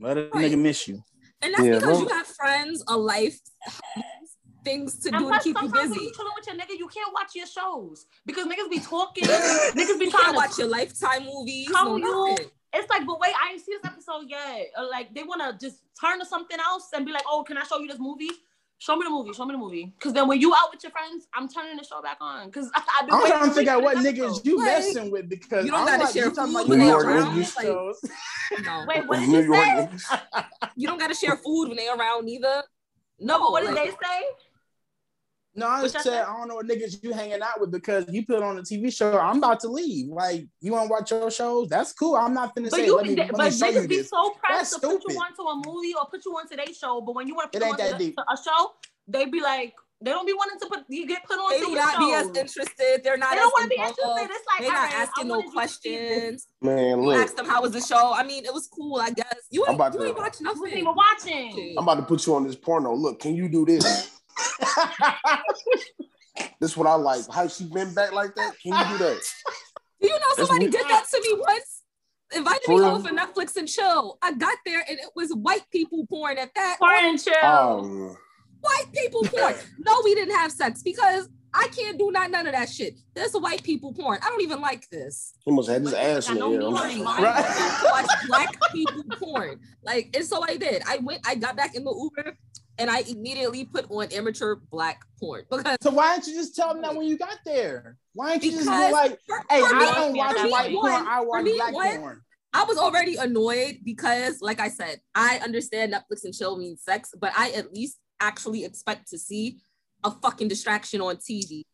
[0.00, 0.52] Let a Right.
[0.52, 1.02] nigga miss you.
[1.42, 2.00] And that's Yeah, because bro.
[2.00, 3.38] you have friends, a life,
[4.64, 6.04] things to And do to keep you sometimes when busy.
[6.06, 9.24] you chilling with your nigga, you can't watch your shows because niggas be talking.
[9.78, 11.68] niggas be You trying to watch your lifetime movies.
[11.70, 14.66] Come No, you- It's like, but wait, I didn't see this episode yet.
[14.76, 17.56] Or like they want to just turn to something else and be like, oh, can
[17.56, 18.28] I show you this movie?
[18.80, 19.32] Show me the movie.
[19.32, 19.92] Show me the movie.
[19.98, 22.46] Because then when you out with your friends, I'm turning the show back on.
[22.46, 25.64] Because I've been I'm trying to figure out what niggas you Like, messing with because
[25.64, 27.60] you don't gotta like, share food about with you New York niggas.
[27.60, 28.00] shows.
[28.64, 28.84] No.
[28.86, 30.18] Wait, what did New you York say?
[30.76, 32.62] You don't gotta share food when they around either.
[33.20, 34.22] No, but what did they say?
[35.58, 36.18] No, I What just said say?
[36.20, 38.94] I don't know what niggas you hanging out with because you put on a TV
[38.94, 39.18] show.
[39.18, 40.08] I'm about to leave.
[40.08, 41.68] Like you want to watch your shows?
[41.68, 42.14] That's cool.
[42.16, 42.86] I'm not finna But say.
[42.86, 44.10] you, let me, but let me show you niggas be this.
[44.10, 45.16] so pressed That's to put you stupid.
[45.16, 47.00] onto a movie or put you onto their show.
[47.00, 48.14] But when you want to put ain't them that onto deep.
[48.18, 48.72] a show,
[49.08, 51.50] they be like, they don't be wanting to put you get put on.
[51.50, 53.00] They do not be as interested.
[53.02, 53.98] They're not They don't want to be involved.
[54.20, 54.30] interested.
[54.36, 56.46] It's like They're not right, asking no wanted you to see questions.
[56.62, 58.12] Man, You look, asked them how was the show.
[58.14, 59.34] I mean, it was cool, I guess.
[59.50, 61.74] You I'm about you to- ain't watch You wasn't even watching.
[61.76, 62.94] I'm about to put you on this porno.
[62.94, 64.17] Look, can you do this?
[66.60, 67.22] This what I like.
[67.32, 68.54] How she been back like that?
[68.62, 69.20] Can you do that?
[70.00, 71.82] Do you know somebody did that to me once?
[72.34, 72.88] Invited For me real?
[72.90, 74.18] over for Netflix and chill.
[74.22, 76.76] I got there and it was white people porn at that.
[76.78, 77.34] Foreign chill.
[77.44, 78.16] Um,
[78.60, 79.54] White people porn.
[79.78, 82.94] no, we didn't have sex because I can't do not none of that shit.
[83.14, 84.18] This is white people porn.
[84.22, 85.34] I don't even like this.
[85.44, 86.62] he must have had his ass in I the air.
[86.62, 87.24] on his mind.
[87.24, 87.80] Right.
[87.84, 89.60] watch black people porn.
[89.82, 90.82] Like, and so I did.
[90.86, 92.36] I went, I got back in the Uber
[92.78, 96.72] and I immediately put on amateur black porn because so why didn't you just tell
[96.72, 97.96] them that when you got there?
[98.14, 100.72] Why didn't you just be like, for, "Hey, for I me, don't watch me, white
[100.72, 101.06] one, porn.
[101.08, 102.22] I watch me, black one, porn."
[102.54, 107.12] I was already annoyed because, like I said, I understand Netflix and chill means sex,
[107.18, 109.58] but I at least actually expect to see
[110.04, 111.64] a fucking distraction on TV.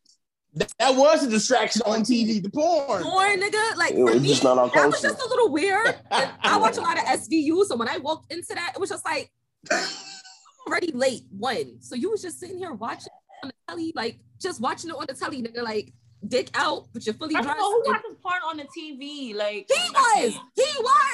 [0.53, 2.41] That, that was a distraction on TV.
[2.41, 3.03] The porn.
[3.03, 5.97] Porn, nigga, like It for was me, just not that was just a little weird.
[6.11, 9.03] I watch a lot of SVU, so when I walked into that, it was just
[9.05, 9.31] like
[9.69, 9.85] I'm
[10.67, 11.23] already late.
[11.37, 13.11] One, so you was just sitting here watching
[13.43, 15.91] on the telly, like just watching it on the telly, nigga, like
[16.25, 17.61] dick out, but you're fully First of dressed.
[17.61, 19.35] all, who and- watches porn on the TV?
[19.35, 21.04] Like He was, he was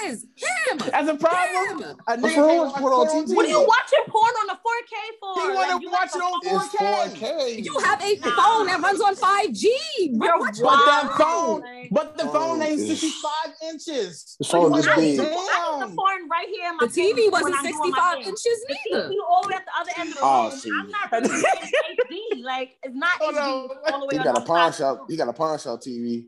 [1.10, 1.18] him.
[1.18, 1.82] That's a problem.
[1.82, 1.98] Him.
[2.08, 3.36] A What's nigga wrong can't with watch porn on porn TV?
[3.36, 5.34] What are you watching porn on the 4K for?
[5.34, 7.20] He wanna Like, you watch like it on the 4K.
[7.20, 7.66] 4K.
[7.66, 8.36] You have a Nah.
[8.36, 9.68] phone that runs on 5G.
[10.00, 10.88] You're But wild.
[10.88, 14.36] that phone, but the Oh, phone ain't it's- 65 inches.
[14.40, 15.20] The phone What this do big.
[15.20, 15.50] want?
[15.52, 18.18] I have the phone right here in The my TV wasn't I'm doing my 65
[18.28, 19.10] inches The neither.
[19.10, 20.52] TV all the way at the other end of the Oh, room.
[20.60, 20.70] see.
[20.72, 21.72] I'm not really getting
[22.38, 22.44] HD.
[22.44, 23.94] Like it's not Hold HD on.
[23.94, 25.02] all the way He got a the pawn shop.
[25.02, 25.28] of the He room.
[25.28, 26.26] got a pawn shop TV.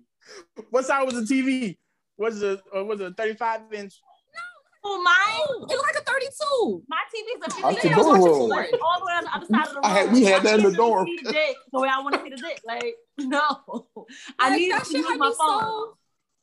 [0.69, 1.77] What size was the TV?
[2.17, 3.99] Was it or was it a 35 inch?
[4.85, 6.83] Oh, mine, Oh, it looked like a 32.
[6.89, 7.95] my TV's a That's 50 the inch.
[7.95, 8.49] dorm watching room.
[8.49, 8.65] porn.
[8.81, 9.81] all the way on the other side of the room.
[9.85, 11.07] I had- we had that in the I can't dorm.
[11.07, 12.61] See the dick the way I want to see the dick.
[12.65, 13.39] Like no,
[14.39, 15.35] I Like, need that to shit use my phone.
[15.37, 15.97] so.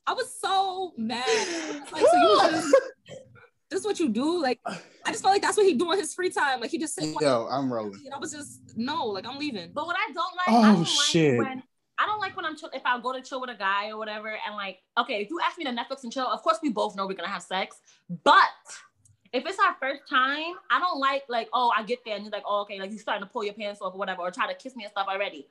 [0.07, 1.25] I was so mad.
[1.27, 2.77] Was Like, so you just,
[3.71, 4.43] this is what you do?
[4.43, 6.61] Like, I just felt like that's what he do in his free time.
[6.61, 8.01] Like, he just said, Yo, I'm rolling.
[8.07, 9.71] And I was just no, like I'm leaving.
[9.75, 11.39] But what I don't like, Oh, I don't shit.
[11.39, 11.63] like when
[12.01, 13.99] I don't like when I'm chill, if I go to chill with a guy or
[13.99, 16.71] whatever, and like, okay, if you ask me to Netflix and chill, of course we
[16.71, 17.81] both know we're gonna have sex.
[18.25, 18.49] But
[19.33, 22.33] if it's our first time, I don't like like, oh, I get there and you're
[22.33, 24.51] like, oh, okay, like you're starting to pull your pants off or whatever, or try
[24.51, 25.47] to kiss me and stuff already.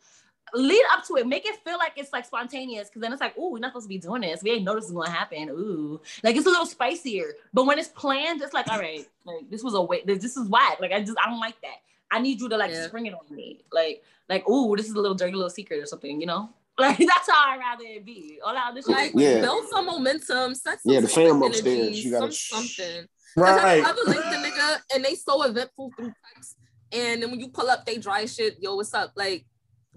[0.56, 3.38] Lead up to it, make it feel like it's like spontaneous, because then it's like,
[3.38, 4.42] ooh, we're not supposed to be doing this.
[4.42, 5.50] We ain't know this is gonna happen.
[5.50, 7.36] Ooh, like it's a little spicier.
[7.54, 9.86] But when it's planned, it's like, all right, like this was a.
[10.06, 10.80] This, this is whack.
[10.82, 11.78] Like I just I don't like that.
[12.12, 12.88] I need you to like Yeah.
[12.88, 15.86] spring it on me, like like, ooh, this is a little dirty little secret or
[15.86, 16.50] something, you know?
[16.80, 18.40] Like that's how I'd rather it be.
[18.44, 18.90] All that other shit.
[18.90, 19.42] Like Yeah.
[19.42, 22.32] build some momentum, set some Yeah, the sort of fam energy, upstairs, you gotta some
[22.32, 23.08] sh- something.
[23.36, 23.84] 'Cause Right.
[23.84, 26.56] Have you ever linked the nigga and they so eventful through text,
[26.92, 28.58] and then when you pull up, they dry shit.
[28.62, 29.12] Yo, what's up?
[29.16, 29.46] Like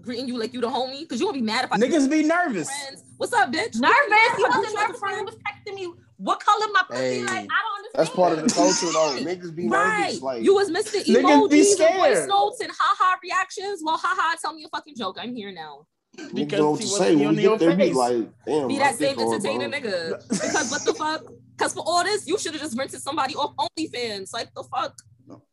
[0.01, 2.21] greeting you like you the homie, because you gonna be mad if I Niggas be
[2.23, 2.67] nervous.
[2.69, 3.03] friends.
[3.17, 3.79] What's up, bitch?
[3.79, 4.37] nervous.
[4.37, 5.93] You wasn't nervous when you was texting me.
[6.17, 7.01] What color my pussy?
[7.03, 7.19] Hey.
[7.23, 7.91] Like I don't understand.
[7.95, 9.17] That's part of the culture, though.
[9.29, 9.99] Niggas be Right.
[10.05, 10.21] nervous.
[10.21, 12.29] Like you was missing Niggas be emojis and voice scared.
[12.29, 13.81] notes and haha reactions.
[13.83, 15.17] Well, haha, tell me a fucking joke.
[15.19, 15.87] I'm here now.
[16.17, 16.99] niggas Because don't know what to he say.
[16.99, 18.67] wasn't When on we get there, be like, damn.
[18.67, 20.29] Be that same dick hard, entertaining nigga.
[20.29, 21.23] Because what the fuck?
[21.57, 24.33] Because for all this, you should have just rented somebody off OnlyFans.
[24.33, 24.95] Like the fuck?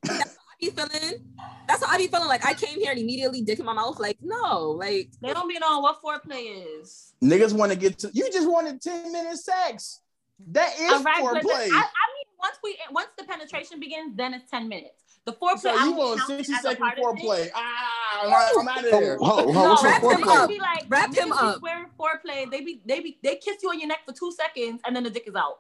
[0.03, 1.25] That's what I be feeling.
[1.69, 2.29] That's how I be feeling.
[2.29, 3.99] Like I came here and immediately dick in my mouth.
[4.01, 7.15] Like no, like They don't be knowing what foreplay is.
[7.23, 10.01] Niggas want to get to you just wanted 10 minutes sex.
[10.49, 11.71] That is All right, but foreplay.
[11.71, 14.95] I, I mean, once we once the penetration begins, then it's ten minutes.
[15.27, 15.59] The foreplay.
[15.61, 17.23] so you don't want count 60 as a second part of it.
[17.23, 17.51] foreplay.
[17.55, 19.17] Ah, I'm, I'm out of there.
[19.19, 20.43] Hold, hold, No, what's wrap him niggas foreplay?
[20.43, 20.49] up.
[20.49, 21.59] be like, Wrap him niggas be up.
[21.59, 22.51] Swearing foreplay.
[22.51, 25.05] They be they be they kiss you on your neck for two seconds and then
[25.05, 25.59] the dick is out.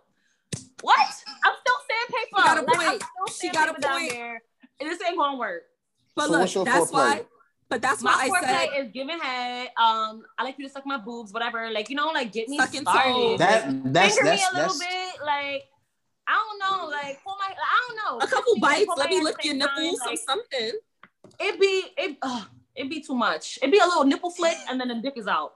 [0.80, 0.98] What?
[1.44, 2.36] I'm still sandpaper.
[2.36, 3.04] She got a Like, point.
[3.38, 4.10] She got a sandpaper down point.
[4.12, 4.42] there.
[4.80, 5.62] And this ain't gonna work.
[6.16, 6.92] but So look, that's foreplay?
[6.92, 7.24] why.
[7.70, 9.68] But that's My why I said is giving head.
[9.78, 11.70] Um, I like you to suck my boobs, whatever.
[11.70, 13.12] Like you know, like get me Sucking started.
[13.12, 13.38] toes.
[13.38, 15.62] That that's Finger that's me a little that's bit, like
[16.26, 18.86] I don't know, like pull my, I don't know, a couple me, bites.
[18.86, 20.72] pull Let me lick your same time, nipples or like, something.
[21.40, 22.44] It'd be it, uh,
[22.74, 23.58] it be too much.
[23.62, 25.54] It'd be a little nipple flick, and then the dick is out.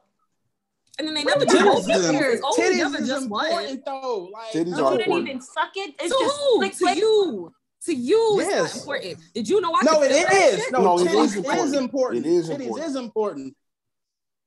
[0.99, 2.41] And then they never What do the both titties is, fingers.
[2.41, 3.47] Titties never is just one.
[3.47, 4.31] important though.
[4.33, 5.29] Like Titties You are didn't important.
[5.29, 5.95] even suck it.
[5.99, 6.57] It's To just who?
[6.59, 6.97] flick, To flick.
[6.99, 7.55] you.
[7.87, 9.18] To you, it's not important.
[9.35, 10.72] Did you know I No, could it feel shit?
[10.72, 11.74] No, No, it titties is important.
[11.74, 12.26] important.
[12.26, 12.89] It is Titties important.
[12.89, 13.57] is important.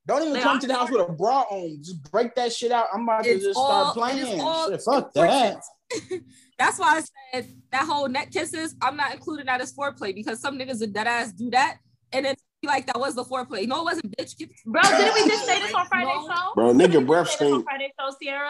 [0.07, 1.77] Don't even They come are to the house with a bra on.
[1.83, 2.87] Just break that shit out.
[2.93, 4.25] I'm about to just all- start playing.
[4.25, 5.61] Shit, fuck that.
[6.57, 7.03] That's why I
[7.41, 8.75] said that whole neck kisses.
[8.81, 11.77] I'm not including that as foreplay because some niggas would dead ass do that
[12.13, 13.67] and then be like that was the foreplay.
[13.67, 14.35] No, it wasn't, bitch.
[14.37, 16.27] Get, Bro, didn't we just say this on Friday No.
[16.27, 16.53] show?
[16.55, 17.65] Bro, nigga we breath just on stink.
[17.65, 18.49] Friday show, Sierra.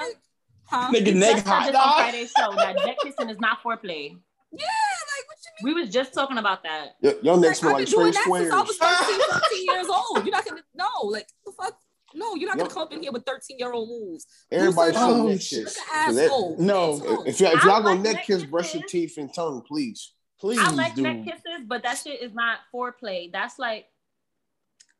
[0.65, 0.91] huh?
[0.93, 1.93] Nigga neck hot this on.
[1.97, 4.15] Friday show that neck kissing is not foreplay.
[4.51, 5.75] Yeah, like what you mean?
[5.75, 6.89] We was just talking about that.
[7.01, 9.87] Your, your neck Like, smell like doing straight that since I was 13, 14 years
[9.87, 10.25] old.
[10.25, 11.77] You're not gonna no, like the fuck.
[12.15, 12.73] No, you're not gonna Yep.
[12.73, 14.25] come up in here with 13 year old moves.
[14.51, 15.75] Everybody Loosen should neck Oh, kiss.
[15.75, 16.55] Look 'Cause at that- asshole.
[16.59, 17.23] No.
[17.25, 20.13] If, y'all, if y'all gonna like neck neck kiss, brush your teeth and tongue, please.
[20.39, 21.03] Please, I like dude.
[21.03, 23.31] neck kisses, but that shit is not foreplay.
[23.31, 23.85] That's like,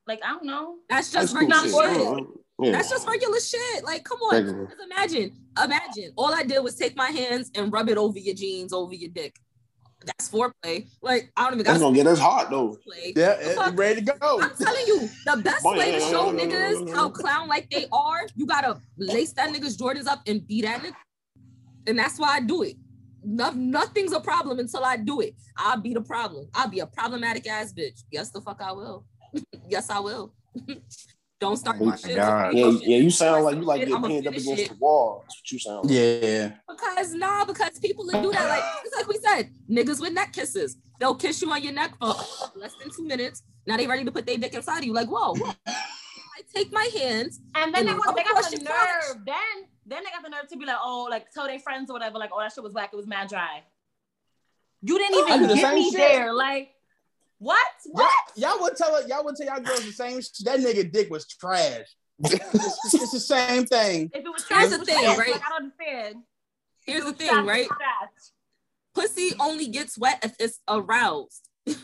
[0.08, 0.76] like I don't know.
[0.90, 2.18] That's That's just cool regular shit.
[2.18, 2.28] shit.
[2.60, 2.72] Yeah.
[2.72, 3.84] That's just regular shit.
[3.84, 4.36] Like, come on.
[4.36, 4.66] Regular.
[4.66, 5.32] Just imagine,
[5.64, 6.12] imagine.
[6.18, 9.12] All I did was take my hands and rub it over your jeans, over your
[9.12, 9.36] dick.
[10.06, 10.88] That's foreplay.
[11.02, 12.70] Like, I don't even That's got gonna get us hot though.
[12.88, 13.14] foreplay.
[13.16, 14.40] Yeah, The it- ready to go.
[14.42, 18.46] I'm telling you, the best way to show niggas how clown like they are, you
[18.48, 20.94] gotta lace that nigga's Jordans up and beat that nigga.
[21.88, 22.76] And that's why I do it.
[23.24, 25.36] No, nothing's a problem until I do it.
[25.58, 26.48] I'll be the problem.
[26.54, 28.04] I'll be a problematic ass bitch.
[28.12, 29.06] Yes, the fuck I will.
[29.68, 30.34] Yes, I will.
[31.40, 32.16] Don't start Oh my shit.
[32.16, 32.56] God.
[32.56, 34.70] Yeah, yeah, you sound like you like Shit, get pinned up against it.
[34.70, 35.24] the wall.
[35.24, 35.94] That's what you sound like.
[35.94, 36.52] Yeah.
[36.68, 40.34] Because nah, because people that do that, like it's like we said, niggas with neck
[40.34, 40.78] kisses.
[41.00, 42.08] They'll kiss you on your neck for
[42.56, 43.44] less than two minutes.
[43.68, 44.94] Now they ready to put their dick inside of you.
[44.94, 45.36] Like, whoa.
[45.68, 47.40] I take my hands.
[47.54, 48.88] And then And they, want, they got the your crotch.
[49.16, 49.26] nerve.
[49.26, 49.36] Then
[49.86, 52.18] then they got the nerve to be like, oh, like tell their friends or whatever,
[52.18, 52.90] like, oh, that shit was whack.
[52.94, 53.62] It was mad dry.
[54.82, 56.00] You didn't even the get same me shit.
[56.00, 56.34] there.
[56.34, 56.70] Like,
[57.40, 57.66] what?
[57.86, 58.12] What?
[58.36, 60.22] Y'all, y'all would tell y'all would tell y'all girls the same.
[60.22, 61.86] sh- That nigga dick was trash.
[62.20, 64.10] it's, it's the same thing.
[64.14, 65.18] If it was Here's trash, the thing, trash.
[65.18, 65.32] right?
[65.32, 66.16] Like, I don't understand.
[66.86, 67.68] Here's the thing, trash, right?
[67.70, 68.10] was trash.
[68.96, 71.48] Pussy only gets wet if it's aroused.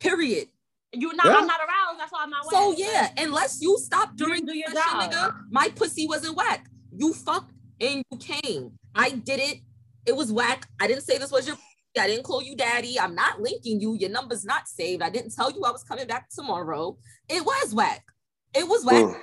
[0.00, 0.48] Period.
[0.92, 1.36] You're not, Yeah.
[1.36, 2.00] I'm not aroused.
[2.00, 2.44] That's why I'm not.
[2.50, 2.78] So wet.
[2.78, 6.66] yeah, unless you stop during do the your session, nigga, my pussy wasn't whack.
[6.96, 8.72] You fucked and you came.
[8.94, 9.58] I did it.
[10.06, 10.68] It was whack.
[10.78, 11.56] I didn't say this was your.
[11.98, 12.98] I didn't call you daddy.
[12.98, 13.94] I'm not linking you.
[13.94, 15.02] Your number's not saved.
[15.02, 16.96] I didn't tell you I was coming back tomorrow.
[17.28, 18.04] It was whack.
[18.54, 19.04] It was whack.
[19.04, 19.20] Mm.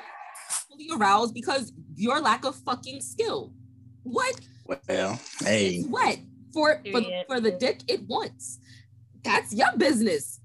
[0.70, 3.54] Fully aroused because your lack of fucking skill.
[4.04, 4.40] What?
[4.66, 6.18] Well, hey, What?
[6.54, 8.60] For for, for the dick it wants.
[9.24, 10.40] That's your business.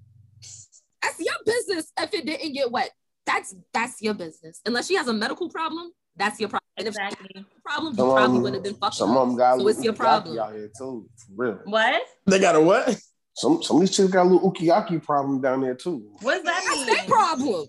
[1.02, 2.90] That's your business if it didn't get wet.
[3.24, 4.60] That's that's your business.
[4.66, 6.62] Unless she has a medical problem, that's your problem.
[6.78, 7.46] And if she had Exactly.
[7.56, 8.96] a problem, you Some probably wouldn't have been fucking.
[8.96, 10.38] Some of them got a So it's your problem.
[10.38, 11.08] out here too.
[11.16, 11.60] For real.
[11.64, 12.02] What?
[12.26, 12.96] they got a what?
[13.34, 16.10] Some some of these chicks got a little ukiyaki problem down there too.
[16.20, 16.86] What does that That's mean?
[16.86, 17.66] their problem.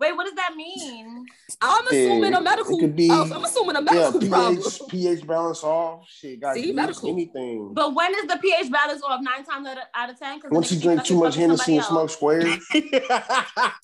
[0.00, 1.24] Wait, what does that mean?
[1.60, 2.76] I'm assuming Yeah, a medical.
[2.76, 4.56] it could be- oh, I'm assuming a Yeah, medical problem.
[4.56, 6.08] pH pH balance off.
[6.08, 7.08] Shit, got See, medical.
[7.08, 7.72] anything.
[7.72, 9.20] But when is the pH balance off?
[9.22, 10.40] Nine times out of, out of ten?
[10.40, 12.56] 'Cause the Once you drink too much fucking Hennessy and smoke squares,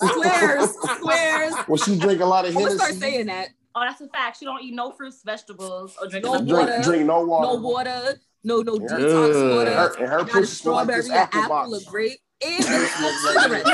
[0.02, 1.54] Squares, squares.
[1.68, 3.48] once you drink a lot of I'm gonna start saying that.
[3.78, 4.38] Oh, that's a fact.
[4.40, 6.82] She don't eat no fruits, vegetables, or drink No enough drink, water.
[6.82, 7.46] drink no water.
[7.46, 8.20] No water.
[8.42, 8.88] No no Yeah.
[8.88, 9.70] detox water.
[9.70, 11.86] And her, and her Not a pussy smell like strawberry, an apple apple, box.
[11.86, 13.14] a grape, and they smoke.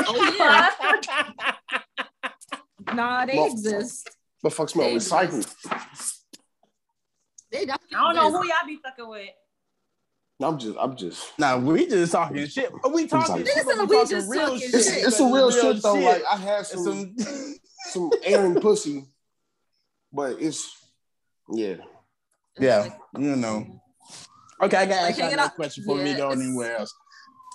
[0.07, 0.69] Oh yeah.
[2.93, 4.09] Nah, they Well, exist.
[4.43, 5.51] The fuck smell They recycled.
[7.51, 9.29] They I don't know who y'all be fucking with.
[10.41, 11.23] I'm just, I'm just.
[11.39, 12.71] Nah, we just talking shit.
[12.93, 13.65] We talking Nigga shit.
[13.65, 14.73] said but we talking just real talking shit.
[14.75, 15.05] It's, shit.
[15.07, 15.95] it's some real, Real shit though.
[15.95, 16.03] shit.
[16.03, 17.55] Like I had some some
[17.91, 19.05] some airing pussy,
[20.15, 20.75] but it's
[21.51, 21.75] yeah.
[22.57, 23.81] Yeah, you know.
[24.61, 25.55] Okay, I got to Like, ask you another up.
[25.55, 26.93] question before we Yeah, go anywhere else.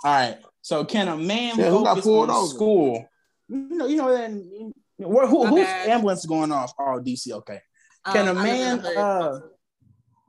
[0.05, 0.37] All right.
[0.61, 2.47] So can a man Yeah, who got focus on over?
[2.47, 3.09] school?
[3.49, 6.75] You know, you know then where who, My whose ambulance going off?
[6.79, 7.33] Oh, DC.
[7.33, 7.61] Okay.
[8.13, 9.39] Can Um, a I live in man uh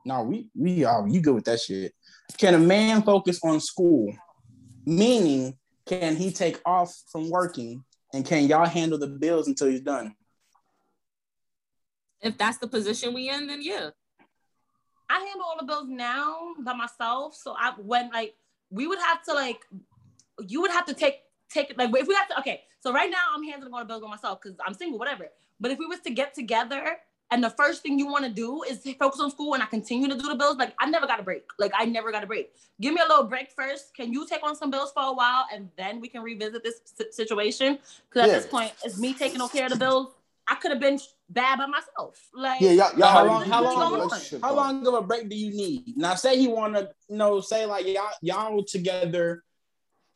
[0.04, 1.92] no, we we are you good with that shit.
[2.38, 4.12] Can a man focus on school
[4.84, 5.56] Meaning,
[5.86, 10.14] can he take off from working and can y'all handle the bills until he's done?
[12.22, 13.90] If that's the position we in, then yeah.
[15.10, 17.34] I handle all the bills now by myself.
[17.34, 18.34] So I when like
[18.70, 19.60] we would have to like
[20.48, 21.20] you would have to take
[21.50, 22.62] take it like if we have to okay.
[22.80, 25.28] So right now I'm handling all the bills by myself because I'm single, whatever.
[25.60, 26.96] But if we was to get together
[27.30, 30.08] and the first thing you want to do is focus on school and I continue
[30.08, 31.44] to do the bills, like I never got a break.
[31.58, 32.52] Like I never got a break.
[32.80, 33.94] Give me a little break first.
[33.94, 36.80] Can you take on some bills for a while and then we can revisit this
[37.10, 37.78] situation?
[38.08, 38.38] Because at Yeah.
[38.38, 40.08] this point, it's me taking care of the bills.
[40.48, 42.18] I could have been bad by myself.
[42.34, 43.48] Like Yeah, y'all, y'all how long?
[43.48, 44.10] How your long?
[44.42, 45.96] How long of a break do you need?
[45.96, 49.42] Now, say he want to, you know, say like y'all y'all together.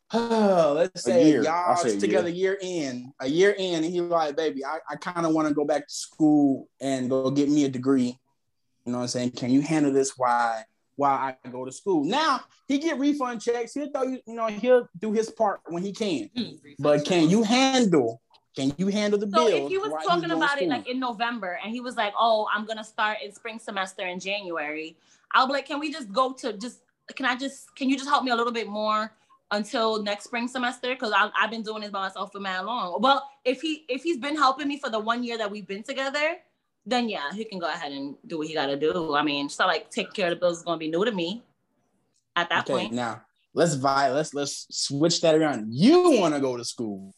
[0.13, 1.43] let's say year.
[1.43, 4.95] Y'all say a together year in, a year in, and he like, baby, I, I
[4.95, 8.17] kind of want to go back to school and go get me a degree.
[8.85, 9.31] You know what I'm saying?
[9.31, 10.13] Can you handle this?
[10.17, 10.63] Why?
[10.95, 12.05] While I go to school.
[12.05, 13.73] Now he get refund checks.
[13.73, 16.29] He'll throw you, you know, he'll do his part when he can.
[16.35, 18.21] Mm, but can you handle?
[18.57, 19.65] Can you handle the So bills?
[19.65, 22.47] if he was talking to about it like in November and he was like, "Oh,
[22.51, 24.97] I'm gonna start in spring semester in January,"
[25.33, 26.81] I'll be like, "Can we just go to just?
[27.15, 27.75] Can I just?
[27.75, 29.13] Can you just help me a little bit more
[29.51, 30.89] until next spring semester?
[30.89, 32.99] Because I've been doing this by myself for mad long.
[32.99, 35.83] Well, if he if he's been helping me for the one year that we've been
[35.83, 36.37] together,
[36.83, 39.15] then yeah, he can go ahead and do what he got to do.
[39.15, 41.43] I mean, so like taking care of the bills is gonna be new to me
[42.35, 42.93] at that okay, point.
[42.93, 43.21] now
[43.53, 45.67] let's vi- let's let's switch that around.
[45.73, 47.13] You want to go to school,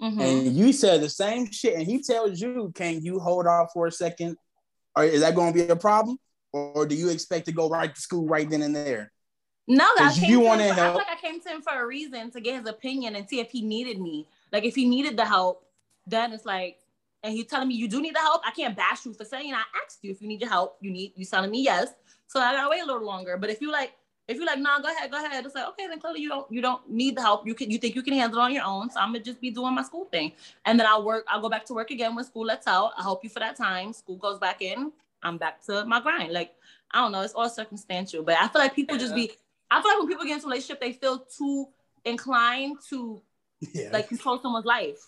[0.00, 0.20] Mhm.
[0.20, 3.86] and you said the same shit, and he tells you, "Can you hold off for
[3.88, 4.36] a second?
[4.96, 6.18] Or is that going to be a problem,
[6.52, 9.12] or do you expect to go right to school right then and there?
[9.66, 10.94] No, I came you to him wanna for- I help.
[10.96, 13.50] like I came to him for a reason to get his opinion and see if
[13.50, 14.26] he needed me.
[14.50, 15.66] Like if he needed the help,
[16.06, 16.78] then it's like,
[17.22, 18.40] and he's telling me you do need the help.
[18.46, 20.78] I can't bash you for saying I asked you if you need your help.
[20.80, 21.88] You need you telling me yes.
[22.28, 23.36] So I gotta wait a little longer.
[23.36, 23.92] But if you like,
[24.28, 25.44] if you're like, nah, go ahead, go ahead.
[25.44, 27.46] It's like okay, then clearly you don't you don't need the help.
[27.46, 28.90] You can you think you can handle it on your own.
[28.90, 30.32] So I'm gonna just be doing my school thing,
[30.66, 31.24] and then I'll work.
[31.28, 32.92] I'll go back to work again when school lets out.
[32.96, 33.92] I'll help you for that time.
[33.92, 34.92] School goes back in.
[35.22, 36.32] I'm back to my grind.
[36.32, 36.54] Like
[36.92, 38.22] I don't know, it's all circumstantial.
[38.22, 39.32] But I feel like people just be.
[39.70, 41.66] I feel like when people get into a relationship, they feel too
[42.04, 43.22] inclined to
[43.72, 44.98] Yeah, like control someone's life.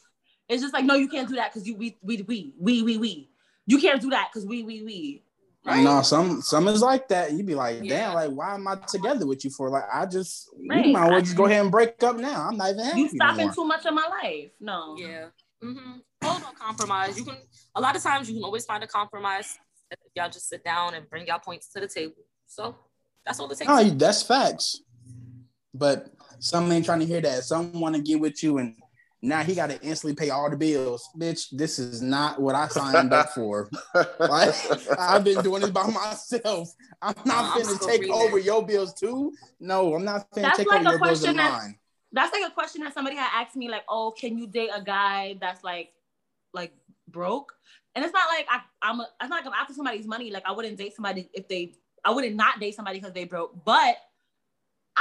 [0.49, 2.97] It's just like, no, you can't do that because you we we we we we
[2.97, 3.31] we.
[3.66, 5.23] You can't do that because we we we.
[5.67, 5.83] Right?
[5.85, 7.33] no, some some is like that.
[7.33, 8.13] You'd be like, damn, Yeah.
[8.15, 9.69] like why am I together with you for?
[9.69, 10.87] Like I just, Right.
[10.87, 12.49] you might as well just go ahead and break up now.
[12.49, 13.55] I'm not even happy You stopping anymore.
[13.55, 14.51] too much of my life.
[14.59, 14.97] No.
[14.99, 15.27] Yeah.
[15.63, 15.99] Mm-hmm.
[16.25, 17.19] Hold on, compromise.
[17.19, 17.37] You can.
[17.75, 19.59] A lot of times, you can always find a compromise
[19.91, 22.15] if y'all just sit down and bring y'all points to the table.
[22.47, 22.75] So
[23.27, 23.69] that's all it takes.
[23.69, 24.81] No, that's facts.
[25.75, 26.09] But
[26.39, 27.45] some ain't trying to hear that.
[27.45, 28.77] Some want to get with you, and
[29.23, 31.09] now he got to instantly pay all the bills.
[31.18, 33.68] Bitch, this is not what I signed up for.
[34.18, 34.55] Like,
[34.99, 36.73] I've been doing this by myself.
[37.03, 38.14] I'm not I'm finna take reading.
[38.14, 39.33] over your bills too.
[39.59, 41.77] No, I'm not finna That's take like over a your bills question that- mine.
[42.12, 44.83] That's like a question that somebody had asked me, like, oh, can you date a
[44.83, 45.93] guy that's like
[46.53, 46.73] like
[47.09, 47.53] broke?
[47.95, 50.31] And it's not like I, I'm a, it's not like I'm after somebody's money.
[50.31, 53.64] Like I wouldn't date somebody if they I wouldn't not date somebody because they broke,
[53.64, 53.97] but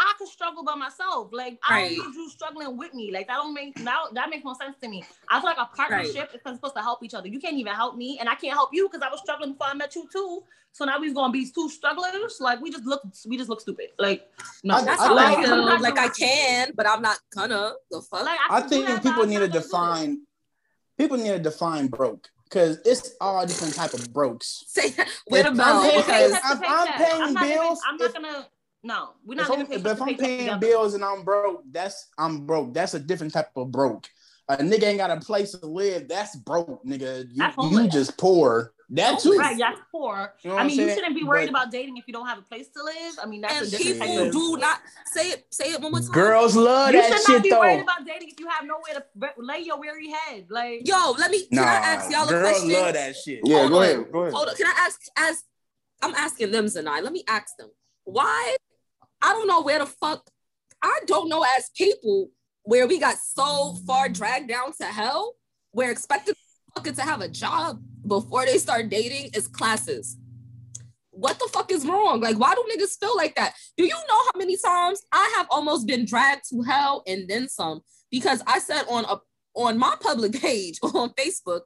[0.01, 1.29] I could struggle by myself.
[1.33, 1.95] Like I Right.
[1.97, 3.11] don't need you struggling with me.
[3.11, 5.03] Like that don't make that, that makes no sense to me.
[5.29, 7.27] I feel like a partnership is supposed to help each other.
[7.27, 9.67] You can't even help me, and I can't help you because I was struggling before
[9.67, 10.43] I met you too.
[10.71, 12.37] So now we're gonna be two strugglers.
[12.39, 13.87] Like we just look, we just look stupid.
[13.97, 14.25] Like
[14.63, 15.53] no, I- That's I how I, think- feel.
[15.67, 17.73] I'm like I can, but I'm not gonna.
[17.91, 18.23] The fuck.
[18.23, 19.63] Like, I can do think that, people need to not gonna do it.
[19.63, 20.21] define.
[20.97, 24.63] People need to define broke because it's all different type of brokes.
[24.67, 24.93] Say
[25.29, 28.05] with a If I'm paying- because if I'm paying I'm not even- bills, I'm not
[28.07, 28.47] if- gonna.
[28.83, 31.63] No, we're If not I'm, gonna pay but if I'm paying bills and I'm broke,
[31.71, 32.73] that's I'm broke.
[32.73, 34.07] That's a different type of broke.
[34.47, 36.07] A nigga ain't got a place to live.
[36.07, 37.27] That's broke, nigga.
[37.31, 38.73] You, you just poor.
[38.91, 39.37] That too.
[39.37, 40.33] Right, that's poor.
[40.41, 42.25] You know I I'm mean, you shouldn't be worried But about dating if you don't
[42.25, 43.19] have a place to live.
[43.21, 45.45] I mean, that's and a different people type do not say it.
[45.51, 46.11] Say it one more time.
[46.11, 48.95] Girls love You that should not shit be worried about dating if you have nowhere
[48.95, 50.47] to lay your weary head.
[50.49, 51.45] Like, Yo, let me.
[51.47, 52.71] Can I ask y'all a girls question?
[52.71, 53.41] love that shit.
[53.43, 53.83] Yeah, Hold go on.
[53.83, 54.11] ahead.
[54.11, 54.33] Go ahead.
[54.33, 54.55] Hold on.
[54.55, 55.01] Can I ask?
[55.15, 55.43] As
[56.01, 57.03] I'm asking them tonight.
[57.03, 57.69] Let me ask them
[58.05, 58.55] why.
[59.21, 60.29] I don't know where the fuck.
[60.81, 62.29] I don't know as people
[62.63, 65.35] where we got so far dragged down to hell.
[65.73, 66.35] We're expected
[66.75, 70.17] fucking to have a job before they start dating is classes.
[71.11, 72.21] What the fuck is wrong?
[72.21, 73.53] Like, why do niggas feel like that?
[73.77, 77.49] Do you know how many times I have almost been dragged to hell and then
[77.49, 79.17] some because I said on a
[79.55, 81.61] on my public page on Facebook,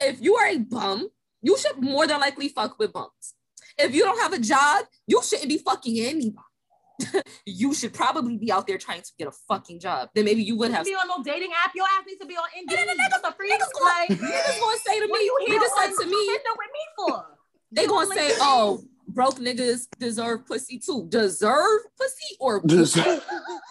[0.00, 1.08] if you are a bum,
[1.42, 3.34] you should more than likely fuck with bums.
[3.78, 6.45] If you don't have a job, you shouldn't be fucking anybody.
[7.46, 10.10] you should probably be out there trying to get a fucking job.
[10.14, 10.84] Then maybe you would you have.
[10.86, 11.72] be on no dating app.
[11.74, 12.78] Your ass needs to be on Indeed.
[12.78, 14.08] And then the niggas- That's a free Niggas like.
[14.08, 16.42] gonna, niggas gonna say to What me, you here niggas said on to me, with
[16.72, 17.26] me for?
[17.72, 21.06] they You gonna say, oh, broke niggas deserve pussy too.
[21.08, 22.96] Deserve pussy or Just-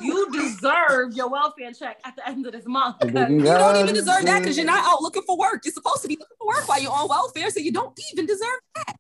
[0.01, 2.97] you deserve your welfare check at the end of this month.
[3.01, 5.63] Oh you You don't even deserve that because you're not out looking for work.
[5.65, 8.25] You're supposed to be looking for work while you're on welfare, so you don't even
[8.25, 8.97] deserve that.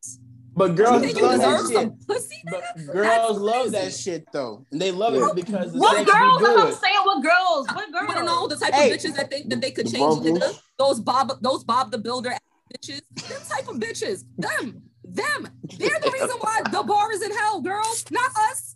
[0.55, 1.73] But girls you love that shit.
[1.75, 2.35] some pussy?
[2.49, 5.27] But girls That's love that shit though, and they love Yeah.
[5.29, 6.39] it because the What girls?
[6.39, 6.95] be I'm saying.
[7.03, 7.67] What girls?
[7.67, 8.07] What You girls?
[8.07, 8.91] wanna know the type Hey.
[8.91, 10.53] of bitches that think that they could The change Broncos?
[10.55, 10.61] nigga?
[10.77, 12.33] Those Bob, those Bob the Builder
[12.73, 13.01] bitches.
[13.27, 14.23] Them type of bitches.
[14.37, 15.49] Them, them.
[15.77, 18.05] They're the reason why the bar is in hell, girls.
[18.09, 18.75] Not us.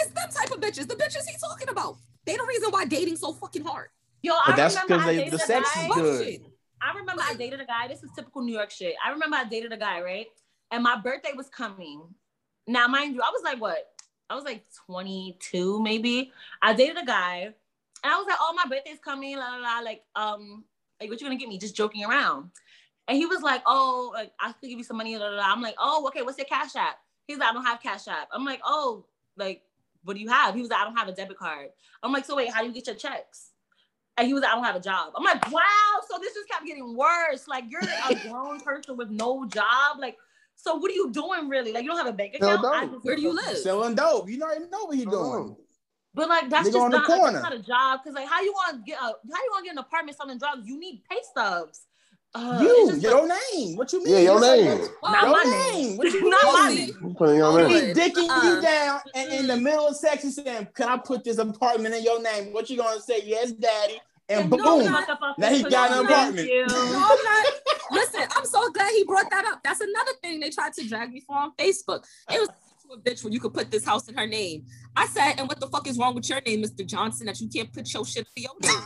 [0.00, 0.88] It's them type of bitches.
[0.88, 1.96] The bitches he's talking about.
[2.24, 3.88] They the reason why dating's so fucking hard.
[4.22, 5.86] Yo, I that's because I the sex guy.
[5.86, 6.24] is good.
[6.26, 6.42] shit.
[6.80, 7.86] I remember I dated a guy.
[7.88, 8.94] This is typical New York shit.
[9.04, 10.26] I remember I dated a guy, right?
[10.72, 12.02] And my birthday was coming.
[12.66, 13.92] Now, mind you, I was like, what?
[14.30, 16.32] I was like 22, maybe.
[16.62, 17.52] I dated a guy,
[18.02, 19.80] and I was like, oh, my birthday's coming, la la la.
[19.80, 20.64] Like, um,
[20.98, 21.58] like, what you gonna get me?
[21.58, 22.50] Just joking around.
[23.06, 25.52] And he was like, oh, like, I could give you some money, la la la.
[25.52, 26.98] I'm like, oh, okay, what's your cash app?
[27.26, 28.28] He's like, I don't have cash app.
[28.32, 29.04] I'm like, oh,
[29.36, 29.62] like,
[30.04, 30.54] what do you have?
[30.54, 31.68] He was like, I don't have a debit card.
[32.02, 33.50] I'm like, so wait, how do you get your checks?
[34.16, 35.12] And he was like, I don't have a job.
[35.16, 36.00] I'm like, wow.
[36.08, 37.46] So this just kept getting worse.
[37.46, 39.98] Like you're a grown person with no job.
[39.98, 40.16] Like,
[40.56, 41.72] so what are you doing really?
[41.72, 42.62] Like you don't have a bank account.
[42.62, 42.72] no.
[42.72, 43.58] I Where do you live?
[43.58, 44.28] Selling dope.
[44.28, 45.56] You don't even know what he doing.
[46.14, 48.00] But like that's Nigga just not, like, that's not a job.
[48.04, 50.16] Cause like how you want to get a how you want to get an apartment
[50.16, 50.68] selling drugs?
[50.68, 51.86] You need pay stubs.
[52.34, 53.76] Uh, you, just, your name.
[53.76, 54.14] What you mean?
[54.14, 54.80] Yeah, your name.
[54.80, 55.88] like, not your my name.
[55.88, 55.96] name.
[55.98, 56.78] What you Not my mean?
[56.78, 56.96] name.
[57.04, 57.68] I'm putting your name.
[57.68, 60.96] He dicking Uh, you down and in the middle of sex, he's saying, Can I
[60.96, 62.54] put this apartment in your name?
[62.54, 63.20] What you gonna say?
[63.24, 64.00] Yes, daddy.
[64.40, 64.92] And No, boom.
[64.92, 66.14] fuck Now he got an pussy.
[66.14, 66.48] apartment.
[66.68, 67.46] No, I'm not.
[67.90, 69.60] Listen, I'm so glad he brought that up.
[69.62, 72.04] That's another thing they tried to drag me for on Facebook.
[72.30, 72.48] It was
[72.92, 74.64] a bitch when you could put this house in her name.
[74.96, 76.86] I said, and what the fuck is wrong with your name, Mr.
[76.86, 78.82] Johnson, that you can't put your shit in your name?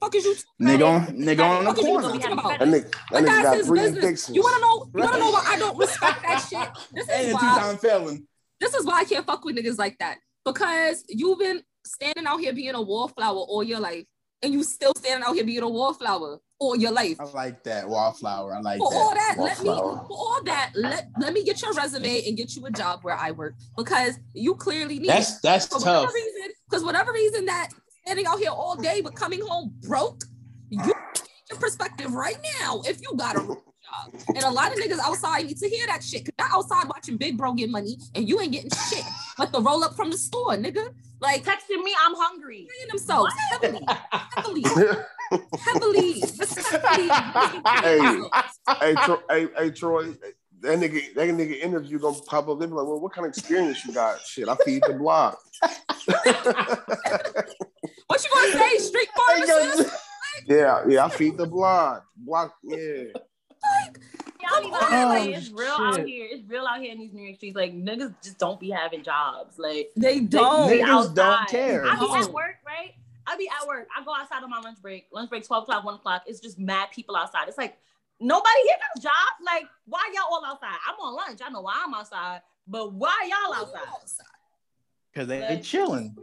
[0.00, 0.34] Fuck is you?
[0.60, 2.08] Nigga on, nigga on the Fuck is you corner.
[2.08, 2.20] That
[2.60, 4.04] nigga, that nigga got his three business.
[4.04, 4.36] addictions.
[4.36, 4.86] You wanna know?
[4.94, 6.68] You wanna know why I don't respect that shit?
[6.94, 7.40] This is a why.
[7.40, 8.26] two-time felon.
[8.60, 12.40] This is why I can't fuck with niggas like that because you've been standing out
[12.40, 14.04] here being a wallflower all your life,
[14.42, 17.16] and you still standing out here being a wallflower all your life.
[17.20, 18.54] I like that wallflower.
[18.54, 19.34] I like for all that.
[19.36, 22.66] that, let me for all that, let let me get your resume and get you
[22.66, 26.14] a job where I work because you clearly need That's that's For whatever tough.
[26.14, 27.68] reason, because whatever reason that
[28.02, 30.22] standing out here all day but coming home broke,
[30.68, 34.14] you change your perspective right now if you got a job.
[34.28, 36.24] And a lot of niggas outside need to hear that shit.
[36.24, 39.04] Cause they're outside watching Big Bro get money and you ain't getting shit
[39.40, 40.92] but the roll up from the store, nigga.
[41.20, 42.66] Like Texting me, I'm hungry.
[42.68, 43.86] paying themselves heavily,
[44.34, 44.62] heavily,
[45.60, 47.08] heavily, respectfully.
[47.82, 48.20] Hey.
[48.80, 50.04] hey, Troy, hey, hey, Troy,
[50.60, 52.58] that nigga, that nigga interview gonna pop up.
[52.58, 55.38] They be like, "Well, what kind of experience you got?" Shit, I feed the block.
[58.10, 58.78] What you gonna say?
[58.78, 59.96] Street pharmacist?
[60.48, 62.04] yeah, yeah, I feed the block.
[62.16, 63.04] Block, yeah.
[64.42, 66.28] Yeah, I don't Oh, like, it's real out here.
[66.30, 67.56] It's real out here in these New York streets.
[67.56, 69.58] Like niggas just don't be having jobs.
[69.58, 70.68] Like They they don't.
[70.68, 71.84] be Niggas don't care.
[71.86, 72.14] I be No.
[72.14, 72.94] at work, right?
[73.26, 73.86] I be at work.
[73.96, 75.06] I go outside on my lunch break.
[75.12, 76.22] Lunch break, 12 o'clock, 1 o'clock.
[76.26, 77.48] It's just mad people outside.
[77.48, 77.76] It's like
[78.18, 79.12] nobody here got a job.
[79.44, 80.76] Like, why y'all all outside?
[80.88, 81.40] I'm on lunch.
[81.44, 83.80] I know why I'm outside, but why y'all outside?
[85.12, 86.16] Because they they chilling.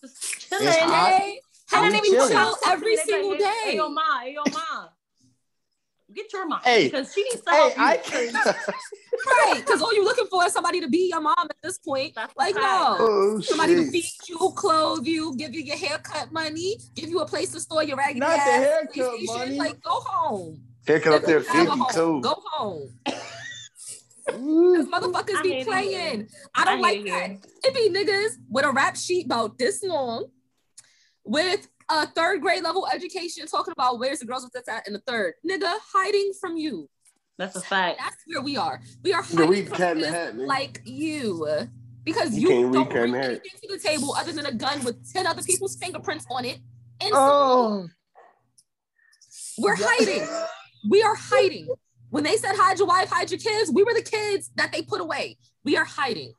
[0.00, 0.66] Just chilling.
[0.68, 1.12] It's hot.
[1.12, 2.28] Hey, how I'm do they chilling.
[2.30, 3.76] chill every single like, Hey, day?
[3.76, 4.20] yo, ma.
[4.20, 4.88] Hey, yo, ma.
[6.14, 6.60] Get your mom.
[6.64, 6.88] Hey.
[6.88, 8.30] because she needs to Hey, help you.
[8.32, 8.54] Can
[9.26, 12.14] Right, because all you're looking for is somebody to be your mom at this point.
[12.14, 12.96] That's Like, no.
[12.98, 17.26] Oh Somebody to feed you, clothe you, give you your haircut money, give you a
[17.26, 19.58] place to store your raggedy Not the haircut money.
[19.58, 20.62] Like, go home.
[20.86, 22.20] Haircut up there, Have a fifty too.
[22.22, 22.88] Go home.
[23.04, 26.18] Because motherfuckers I be hate it playing.
[26.20, 26.28] here.
[26.54, 27.28] I don't I like hate it that.
[27.28, 27.38] here.
[27.64, 30.26] It be niggas with a rap sheet about this long,
[31.24, 35.00] with a third grade level education, talking about where's the girls with that in the
[35.00, 35.34] third.
[35.48, 36.88] Nigga, hiding from you.
[37.38, 37.98] That's a fact.
[37.98, 38.80] That's where we are.
[39.02, 41.46] We are hiding read from Cat in Hat, like you.
[42.04, 43.24] Because You you, can't don't Cat bring Hat.
[43.30, 46.58] anything to the table other than a gun with 10 other people's fingerprints on it.
[47.00, 47.88] And Oh,
[49.58, 50.26] we're hiding.
[50.90, 51.68] We are hiding.
[52.10, 54.82] When they said hide your wife, hide your kids, we were the kids that they
[54.82, 55.38] put away.
[55.64, 56.32] We are hiding.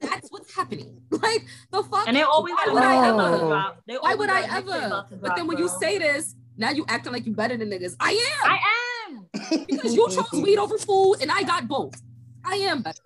[0.00, 1.00] That's what's happening.
[1.10, 2.06] Like the fuck.
[2.08, 3.14] And they always Why got a would I mixtape ever?
[3.20, 3.82] about to drop.
[3.86, 4.86] They Why would I got a mixtape ever?
[4.86, 7.94] about But then when you say this, now you acting like you better than niggas.
[8.00, 8.10] I
[8.44, 8.50] am.
[8.50, 8.58] I
[9.08, 9.64] am.
[9.66, 11.94] because you chose weed over food and I got both.
[12.44, 12.98] I am better.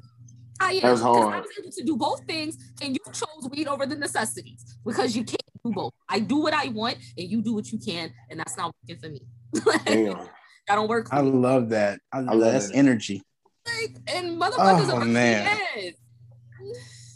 [0.61, 0.83] I am.
[0.83, 1.43] That's 'Cause I hard.
[1.45, 5.25] was able to do both things and you chose weed over the necessities because you
[5.25, 5.93] can't do both.
[6.09, 9.01] I do what I want and you do what you can, and that's not working
[9.01, 9.23] for me.
[9.67, 10.15] like, damn.
[10.69, 11.31] that don't work for I me.
[11.31, 12.01] love that.
[12.13, 12.77] I, love that's it.
[12.77, 13.23] energy.
[13.67, 15.45] Like, and motherfuckers Oh, are man.
[15.45, 15.95] mad.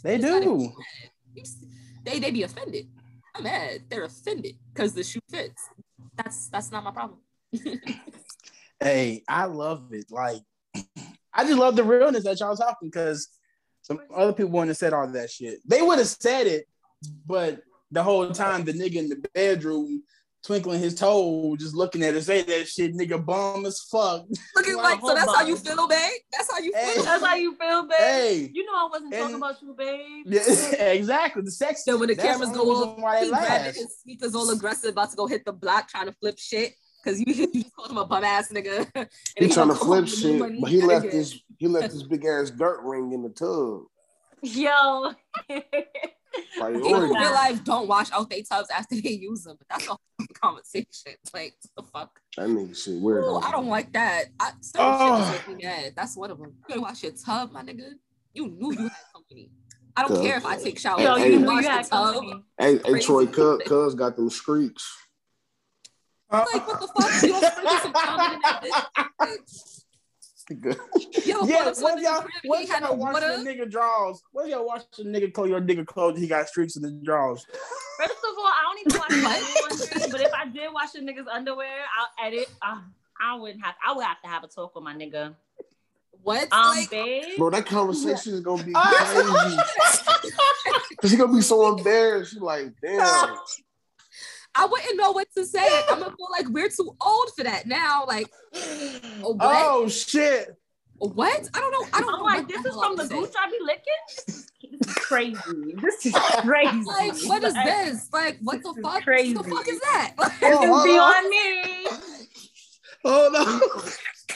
[0.05, 0.71] They do.
[2.03, 2.87] They they be offended.
[3.33, 3.85] I'm mad.
[3.89, 5.67] They're offended because the shoe fits.
[6.15, 7.19] That's that's not my problem.
[8.81, 10.07] Hey, I love it.
[10.11, 10.41] Like,
[11.33, 13.29] I just love the realness that y'all talking because
[13.83, 15.59] some other people wouldn't have said all that shit.
[15.65, 16.65] They would have said it,
[17.25, 20.03] but the whole time the nigga in the bedroom
[20.45, 24.25] twinkling his toe, just looking at her, say that shit, nigga bum as fuck.
[24.55, 25.13] Looking like so.
[25.13, 26.11] That's hold how you feel, babe.
[26.31, 26.93] That's how you Hey.
[26.93, 27.03] feel.
[27.03, 27.97] That's how you feel, babe.
[27.97, 28.51] Hey.
[28.53, 30.25] You know I wasn't And- talking about you, babe.
[30.27, 31.41] Yeah, exactly.
[31.41, 31.83] The sex.
[31.83, 35.09] So when the cameras go only off, reason he grabbing his sneakers all aggressive, about
[35.11, 36.73] to go hit the block, trying to flip shit.
[37.03, 38.87] Cause you, you just called him a bum ass nigga.
[38.95, 42.49] And He trying to flip shit, but he left his he left this big ass
[42.49, 43.83] dirt ring in the tub.
[44.41, 45.11] Yo.
[46.59, 47.17] Like, People in Oregon.
[47.21, 49.99] real life don't wash out their tubs after they use them, but that's a whole
[50.41, 51.13] conversation.
[51.33, 52.19] Like, what the fuck?
[52.37, 53.23] that nigga shit weird.
[53.25, 53.37] Ooh.
[53.37, 54.25] I don't like that.
[54.39, 55.31] I, certain Oh.
[55.33, 55.69] shit make me ah.
[55.69, 55.93] mad.
[55.95, 56.53] That's one of them.
[56.69, 57.91] You ain't wash your tub, my nigga.
[58.33, 59.49] You knew you had company.
[59.97, 60.21] I don't Cuz.
[60.25, 61.03] care if I take showers.
[61.03, 62.43] Yo, Hey, you you didn't wash you the tub.
[62.57, 64.85] Hey, hey, Troy, cuz, cuz got them streaks.
[66.31, 67.23] Like, what the fuck?
[67.23, 67.85] You don't sprinkle some
[68.33, 68.61] in that
[69.21, 69.84] bitch?
[70.49, 70.71] Like, Yo,
[71.25, 73.43] Yeah, what if what something y'all, crib, he what ain't had no y'all watching water?
[73.43, 74.21] the nigga draws?
[74.31, 75.49] What y'all watching the nigga clothes?
[75.49, 77.45] Your nigga clothes, he got streaks in his drawers.
[77.97, 80.95] First of all, I don't even watch my own laundry, but if I did wash
[80.95, 82.49] a nigga's underwear, I'll edit.
[82.61, 82.81] Uh,
[83.19, 83.75] I wouldn't have.
[83.85, 85.33] I would have to have a talk with my nigga.
[86.21, 86.51] What?
[86.51, 87.37] Um, like, babe.
[87.37, 89.57] Bro, that conversation is gonna be crazy.
[91.01, 92.33] Cause he gonna be so embarrassed.
[92.33, 93.37] She like, damn.
[94.55, 95.67] I wouldn't know what to say.
[95.89, 98.05] I'm gonna feel like we're too old for that now.
[98.07, 99.39] Like, oh, what?
[99.41, 100.55] Oh shit!
[100.97, 101.49] What?
[101.53, 101.87] I don't know.
[101.93, 102.25] I don't I'm know.
[102.25, 103.19] like, this is from the would say.
[103.19, 104.79] gooch I be licking.
[104.81, 105.75] This crazy.
[105.81, 106.83] This is crazy.
[106.85, 108.07] Like, what is Like, this?
[108.13, 109.03] Like, what the This is fuck?
[109.03, 109.35] crazy.
[109.35, 110.13] What the fuck is that?
[110.17, 111.87] Like, This Oh, is beyond me.
[113.03, 113.61] Hold on.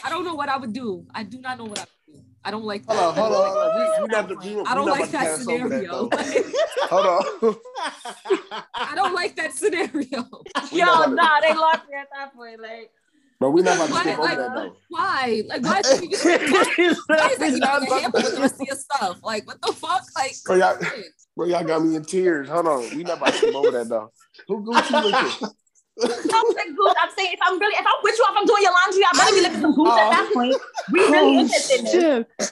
[0.03, 1.05] I don't know what I would do.
[1.15, 1.98] I do not know what I would do.
[2.43, 2.95] I don't like that.
[2.95, 3.75] Hold on, hold on, hold on.
[3.75, 6.09] We, we not the, we, I don't like that scenario.
[6.09, 6.17] though.
[6.89, 7.55] Hold on.
[8.73, 9.91] I don't like that scenario.
[10.71, 12.61] We Yo, not nah, they lost me at that point.
[12.61, 12.91] Like,
[13.39, 14.75] But we not about to Why, skip over that though.
[14.89, 15.43] why?
[15.47, 15.81] Like, why?
[15.81, 19.19] Why is that even a handful with the rest of your stuff?
[19.23, 20.03] Like, what the fuck?
[20.15, 20.77] Like, Bro, y'all,
[21.35, 22.49] bro, y'all got me in tears.
[22.49, 22.95] Hold on.
[22.95, 24.11] We not about to skip over that though.
[24.47, 25.49] Who Gucci looking?
[26.03, 26.95] I'm saying gooch.
[27.01, 29.17] I'm saying if I'm really, if I'm with you, if I'm doing your laundry, I
[29.17, 30.33] better be licking some gooch at that oh.
[30.33, 30.55] point.
[30.91, 31.93] We really Oh, interested in this.
[31.93, 32.27] shit.
[32.39, 32.47] So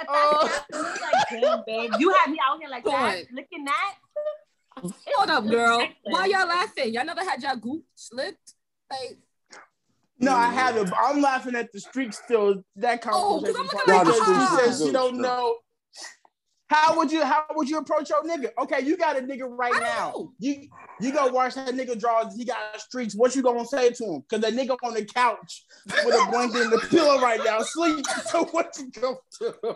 [0.00, 0.64] if that's oh.
[0.72, 3.28] happening, like, damn, babe, you had me out here like that, Point.
[3.32, 3.94] licking that.
[5.14, 5.86] hold up, girl.
[6.04, 6.92] Why y'all laughing?
[6.94, 8.54] Y'all never had y'all goop slipped?
[8.90, 9.18] Like,
[10.18, 10.92] No, I haven't.
[10.96, 12.64] I'm laughing at the streak still.
[12.76, 13.60] That Oh, 'cause conversation.
[13.60, 14.60] I'm looking at the because she ah.
[14.64, 15.56] says she don't know.
[16.68, 18.50] How would you how would you approach your nigga?
[18.58, 20.12] Okay, you got a nigga right now.
[20.16, 20.32] know.
[20.38, 20.68] You
[21.00, 23.14] you go watch that nigga draws, he got streaks.
[23.14, 24.22] What you gonna say to him?
[24.30, 28.04] Cause that nigga on the couch with a blanket and the pillow right now, sleep.
[28.26, 29.74] So what you gonna Do?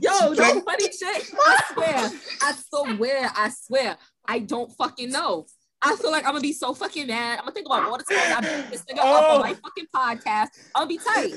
[0.00, 1.30] Yo, no funny shit.
[1.46, 2.10] I swear.
[2.42, 2.54] I
[2.96, 3.30] swear.
[3.36, 3.96] I swear.
[4.26, 5.46] I don't fucking know.
[5.80, 7.38] I feel like I'm gonna be so fucking mad.
[7.38, 9.34] I'm gonna think about all the times I beat this nigga up Oh.
[9.36, 10.48] on my fucking podcast.
[10.74, 11.34] I'll be tight.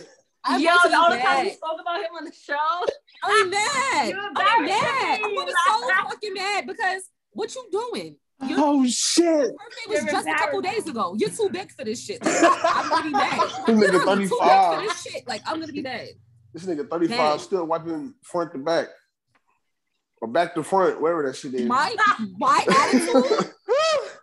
[0.48, 1.54] I'm Yo, going to be all the time we mad.
[1.56, 2.86] spoke about him on the show.
[3.24, 4.10] I'm mad.
[4.10, 5.20] You're I'm mad.
[5.24, 8.16] I'm gonna be so fucking mad because what you doing?
[8.48, 9.26] Your Oh shit.
[9.26, 9.56] birthday
[9.90, 11.16] was You're just a couple days ago.
[11.18, 12.20] You're too big for this shit.
[12.26, 13.40] I'm gonna be mad.
[13.68, 14.76] This nigga You're too big 35.
[14.76, 15.28] for this shit.
[15.28, 16.08] Like I'm gonna be mad.
[16.54, 17.40] This nigga 35 Dang.
[17.40, 18.88] still wiping front to back.
[20.22, 21.66] Or back to front, wherever that shit is.
[21.68, 21.94] My
[22.38, 23.54] my attitude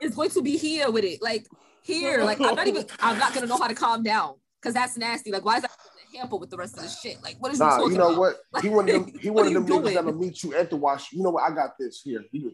[0.01, 1.20] is going to be here with it.
[1.22, 1.47] Like
[1.83, 2.87] here, like I'm not even.
[3.01, 5.31] I'm not gonna know how to calm down because that's nasty.
[5.33, 5.84] Like why is that a
[6.14, 7.22] hamper with the rest of the shit?
[7.22, 8.18] Like what is you Nah, talking you know about?
[8.50, 8.62] what?
[8.62, 9.14] He wanted of them.
[9.20, 11.12] He What one of are them you niggas that'll meet you at the wash.
[11.12, 11.50] You know what?
[11.50, 12.24] I got this here.
[12.32, 12.50] He,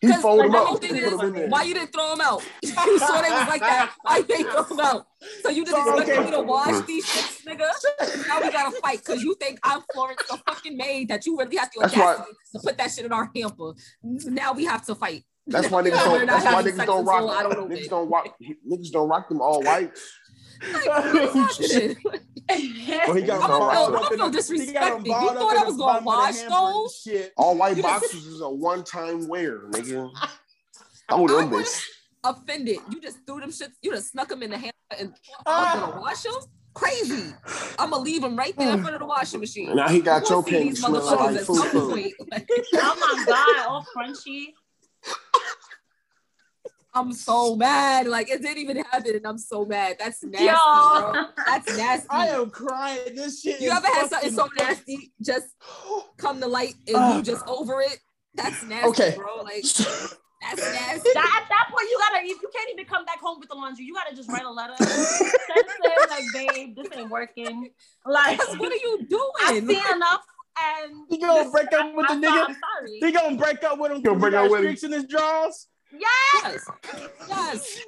[0.00, 0.82] he 'Cause, fold like, them the up.
[0.84, 2.42] He is, them why you didn't throw them out?
[2.62, 3.92] you saw they was like that.
[4.02, 5.06] Why you didn't throw them out?
[5.42, 6.24] So you just So, expect okay.
[6.24, 7.68] me to wash these shits, nigga?
[8.28, 11.56] Now we gotta fight because you think I'm Florence, the fucking maid that you really
[11.56, 12.16] have the That's why-
[12.52, 13.72] to put that shit in our hamper.
[14.02, 15.24] Now we have to fight.
[15.48, 16.26] That's why niggas don't.
[16.26, 17.22] That's why niggas don't rock.
[17.22, 18.36] until I don't know Niggas don't rock.
[18.70, 20.12] Niggas don't rock them all whites.
[20.72, 21.96] Like, what is happening?
[22.50, 25.06] Oh, he got I'm them feel- I'm in gonna the- feel he got them disrespected.
[25.06, 27.02] You balled thought I was gonna bottom of the wash those?
[27.04, 27.32] Shit.
[27.36, 30.10] All white You boxes is a one-time wear, nigga.
[31.10, 31.84] I them was bitch.
[32.24, 32.78] offended.
[32.90, 33.72] You just threw them shits.
[33.82, 35.12] You just snuck them in the hamper and
[35.46, 36.00] I was gonna ah.
[36.00, 36.34] wash them.
[36.74, 37.34] Crazy.
[37.78, 39.74] I'm gonna leave them right there in front of the washing machine.
[39.76, 41.56] Now he got your gonna see panties these smelling like food.
[41.56, 41.90] some food.
[41.90, 42.14] point.
[42.30, 44.54] Like, Oh my god, all crunchy.
[46.98, 48.06] I'm so mad.
[48.06, 49.96] Like it didn't even happen, and I'm so mad.
[49.98, 50.52] That's nasty, Yo.
[51.12, 51.24] bro.
[51.46, 52.06] That's nasty.
[52.10, 53.14] I am crying.
[53.14, 53.60] This shit.
[53.60, 55.46] you is ever had something so nasty just
[56.18, 57.16] come to light and Ah.
[57.16, 57.98] you just over it?
[58.34, 59.14] That's nasty, Okay.
[59.16, 59.36] bro.
[59.42, 61.10] Like that's nasty.
[61.14, 63.54] That, at that point, you gotta you, you can't even come back home with the
[63.54, 63.84] laundry.
[63.84, 64.74] You gotta just write a letter.
[64.78, 67.70] Send it like, babe, this ain't working.
[68.06, 69.22] Like, what are you doing?
[69.44, 69.68] I've doing?
[69.82, 70.22] seen enough,
[70.58, 72.44] and He gonna this- break up with the I'm, nigga?
[72.48, 72.98] I'm sorry.
[73.00, 74.02] He gonna break up with him.
[74.02, 74.64] Gonna Gonna break break up with him.
[74.66, 75.66] streaks in his drawers.
[75.92, 76.02] Yes,
[76.42, 76.66] Yes.
[77.28, 77.80] Yes.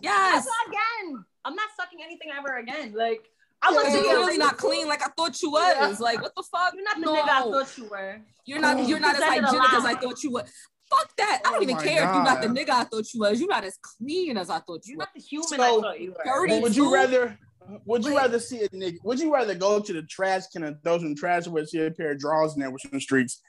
[0.00, 0.46] Yes.
[0.68, 1.24] again.
[1.44, 2.92] I'm not sucking anything ever again.
[2.92, 3.28] Like,
[3.62, 6.00] I Yeah, was you're really really not clean like I thought you was.
[6.00, 6.72] Like what the fuck?
[6.74, 7.14] You're not the No.
[7.14, 8.20] nigga I thought you were.
[8.46, 8.88] You're not.
[8.88, 9.84] You're not as hygienic as.
[9.84, 10.44] I thought you were.
[10.90, 11.42] Fuck that.
[11.44, 13.38] I don't Oh even my care if you're not the nigga I thought you was.
[13.40, 14.96] You're not as clean as I thought you were.
[14.96, 15.00] You're were.
[15.02, 16.24] not the human So, I thought you were.
[16.24, 16.60] dirty.
[16.60, 17.38] would you rather?
[17.86, 18.16] Would you Wait.
[18.22, 18.96] rather see a nigga?
[19.04, 21.90] Would you rather go to the trash can and throw some trash away, see a
[21.90, 23.40] pair of drawers in there with some streaks,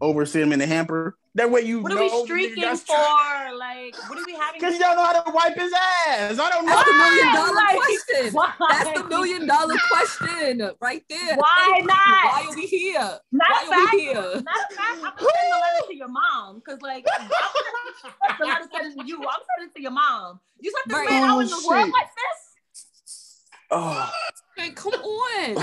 [0.00, 1.16] over see him in the hamper?
[1.36, 2.94] That way you What are we streaking got for?
[2.94, 4.60] Like, what are we having?
[4.60, 6.38] Because you don't know how to wipe his ass.
[6.38, 6.72] I don't know.
[6.72, 7.34] That's the million Why?
[7.34, 8.32] dollar Like, question.
[8.34, 8.52] Why?
[8.70, 11.34] That's the million dollar question right there.
[11.36, 11.96] Why Thank not?
[11.98, 13.18] Why are we here?
[13.32, 14.14] Matter Why of are we here?
[14.14, 18.36] matter of fact, I'm gonna send the letter to your mom because, like, I'm gonna-
[18.38, 19.16] the letter sending to you.
[19.16, 20.38] I'm sending it to your mom.
[20.60, 21.10] You sent this Right.
[21.10, 21.92] man out Oh, in the oh, world shit.
[21.94, 23.40] like this?
[23.72, 24.12] Oh,
[24.56, 25.54] Like, come on.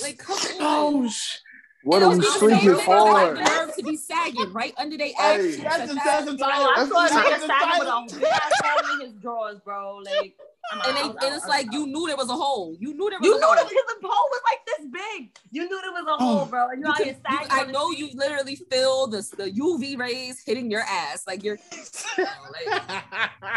[0.00, 1.04] Like, come oh, on.
[1.06, 1.38] Oh, sh-
[1.84, 3.34] what And are those we niggas sleeping say niggas for?
[3.34, 5.56] nerve to be sagging right under their Hey, ass.
[5.62, 6.04] that's the cheeks.
[6.04, 6.68] that's the Bro, title.
[6.76, 8.04] I saw a the nigga title.
[8.04, 9.96] with a big ass hole in his drawers, bro.
[9.98, 10.34] Like,
[10.86, 11.72] and, they, out, and it's I'm like out.
[11.72, 12.76] you knew there was a hole.
[12.78, 13.56] You knew there was You a knew hole.
[13.56, 14.61] that because the hole was like this
[15.16, 15.30] big.
[15.50, 16.68] You knew there was a hole, bro.
[16.70, 17.46] And you're You out can, here you.
[17.50, 21.24] I know you literally feel the, the UV rays hitting your ass.
[21.26, 21.58] Like you're
[22.18, 22.26] like,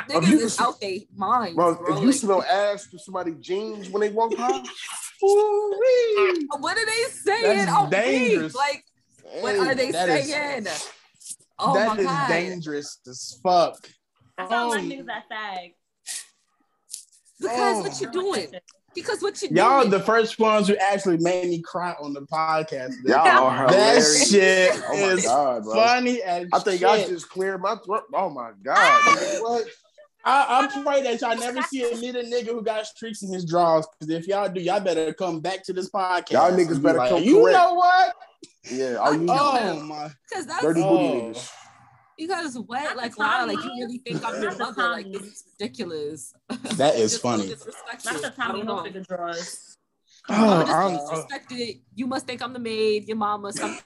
[0.10, 1.96] niggas you- is out they minds, Bro, bro.
[1.96, 4.70] if you Like, smell ass through somebody's jeans when they walk past,
[5.22, 7.58] what are they saying?
[7.66, 7.90] That's oh, me?
[7.92, 8.56] dangerous.
[8.56, 8.84] Like,
[9.40, 10.68] what are they that is- saying?
[11.58, 12.28] oh that my is god!
[12.28, 13.78] dangerous as fuck.
[14.38, 15.72] I sound like Um, niggas that sag.
[17.40, 17.82] Because Oh.
[17.82, 18.48] what you doing?
[18.96, 19.92] Because what you Y'all doing?
[19.92, 22.92] the first ones who actually made me cry on the podcast.
[23.02, 23.14] today.
[23.14, 25.74] y'all are that shit Oh my is god, bro.
[25.76, 26.90] funny as I think shit.
[26.90, 28.04] I just cleared my throat.
[28.14, 28.78] Oh my god.
[29.18, 29.66] nigga, what?
[30.28, 33.32] I, I pray that y'all never see a meet a nigga who got streaks in
[33.32, 33.86] his drawers.
[34.00, 36.32] Because if y'all do, y'all better come back to this podcast.
[36.32, 38.16] Y'all niggas better like, come You correct." know what?
[38.72, 40.10] Yeah, all you Oh my!
[40.28, 40.90] Because that's dirty Oh.
[40.98, 41.50] booty niggas.
[42.18, 42.84] Because what?
[42.84, 44.90] Not Like wow, like you really think I'm your mother?
[44.90, 45.18] Like Tommy.
[45.18, 46.34] this is ridiculous.
[46.78, 47.48] That is funny.
[47.48, 48.14] disrespectful.
[48.14, 48.84] Not the I Tommy don't know.
[49.00, 49.78] Hilfiger drawers.
[50.28, 51.82] I'm Oh, just I'm- disrespected.
[51.94, 53.82] You must think I'm the maid, your mama, something,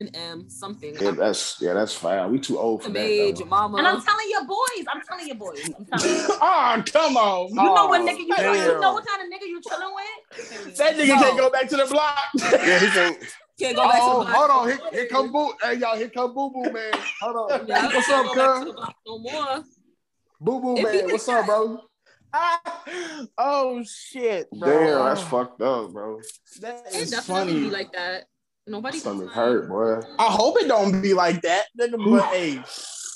[0.00, 0.94] an M, something.
[1.00, 2.30] Yeah, that's yeah, that's fine.
[2.30, 3.78] We too old for the for maid, your mama.
[3.78, 6.26] And I'm telling your boys, I'm telling your boys, I'm telling you.
[6.40, 7.48] oh, come on.
[7.48, 8.54] You know what Oh, nigga you, damn.
[8.54, 10.76] you know what kind of nigga you chilling with?
[10.78, 11.14] That nigga No.
[11.18, 12.18] can't go back to the block.
[12.36, 13.18] Yeah, he can't.
[13.60, 14.36] Can't go back Oh, to the block.
[14.36, 14.68] hold on.
[14.68, 15.52] Here, here come boo.
[15.62, 16.94] Hey, y'all, here come boo boo man.
[17.20, 17.66] Hold on.
[17.68, 18.74] Yeah, What's up, go cuz?
[19.06, 19.64] No more.
[20.40, 21.10] Boo boo man.
[21.10, 21.82] What's up, bro?
[22.32, 22.60] Ah,
[23.38, 24.70] oh shit, bro.
[24.70, 26.20] Damn, that's fucked up, bro.
[26.60, 27.64] That It is definitely funny.
[27.64, 28.24] be like that.
[28.66, 28.98] Nobody.
[28.98, 30.00] Stomach can- hurt, boy.
[30.18, 31.96] I hope it don't be like that, nigga.
[32.10, 32.54] But hey,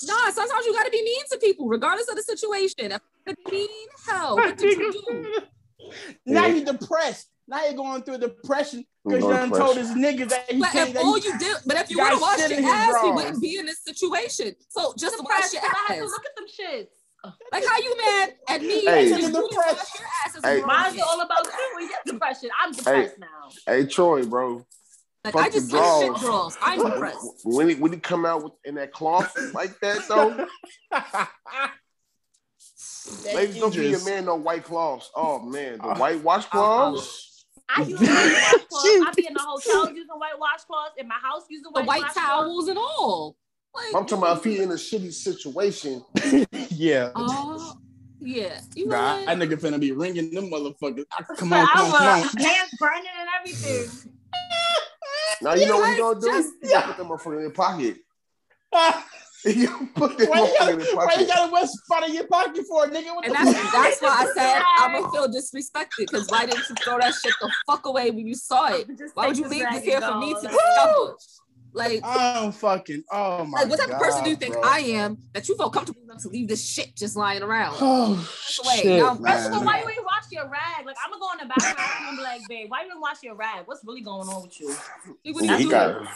[0.03, 2.91] Nah, sometimes you gotta be mean to people, regardless of the situation.
[3.25, 3.67] If mean,
[4.07, 5.43] hell, what did you do?
[6.27, 6.53] now Yeah.
[6.53, 7.29] you depressed.
[7.47, 10.59] Now you're going through depression I'm because you going done told this nigga that he
[10.59, 10.89] But can't.
[10.89, 12.95] if That all he, you did, but if you got would have washed your ass,
[13.03, 14.55] you wouldn't be in this situation.
[14.69, 16.09] So just wash Depressed, your because I had to ass.
[16.09, 16.87] look at them shits.
[17.51, 18.85] Like how you mad at me?
[18.85, 19.11] Hey.
[19.11, 19.63] and you didn't wash your
[20.25, 20.61] ass Hey.
[20.61, 22.49] Mine's all about you and your depression.
[22.63, 23.27] I'm depressed now.
[23.65, 24.65] Hey, Troy, bro.
[25.23, 26.21] Like fuck I just the see shit draws.
[26.21, 26.57] draws.
[26.61, 27.27] I'm depressed.
[27.43, 30.45] When he when he come out with in that cloth like that though,
[33.33, 35.09] ladies don't give your man no white cloths.
[35.15, 37.34] Oh man, the Uh, white washcloths.
[37.69, 38.07] I use white
[38.71, 39.07] washcloths.
[39.07, 40.97] I be in the hotel using white washcloths.
[40.97, 43.35] In my house using The white, white towels and all.
[43.73, 46.03] Like I'm talking about if he in a shitty situation.
[46.69, 47.11] yeah.
[47.15, 47.73] Oh,
[48.21, 48.59] yeah.
[48.75, 49.25] You know Nah, what?
[49.25, 51.05] that nigga finna be ringing them motherfuckers.
[51.37, 53.89] Come on, I come on, was come hands burning and everything.
[55.41, 56.27] Now you know what he Yeah, gonna do?
[56.27, 57.97] just- he gonna put them motherfucker in their pocket.
[59.45, 59.53] on.
[59.53, 62.07] He gonna put them Why you motherfucker got in why you got a west spot
[62.07, 63.15] in your pocket for, a nigga?
[63.15, 63.71] What And the that's fuck?
[63.73, 67.33] that's why I said I'm gonna feel disrespected because why didn't you throw that shit
[67.41, 68.87] the fuck away when you saw it?
[69.13, 71.15] Why would you leave this here go, for me to like- discover?
[71.77, 73.03] Like, I'm fucking.
[73.11, 74.61] Oh my like what type of person do you think bro.
[74.63, 77.75] I am that you felt comfortable enough to leave this shit just lying around?
[77.81, 78.13] Oh
[78.65, 80.85] Wait, shit, now I'm First of all, why you ain't wash your rag?
[80.85, 83.17] Like I'm gonna go in the bathroom and be like, babe, why you didn't wash
[83.23, 83.63] your rag?
[83.67, 84.67] What's really going on with you?
[85.33, 85.69] What are Yeah, you he doing?
[85.71, 86.07] got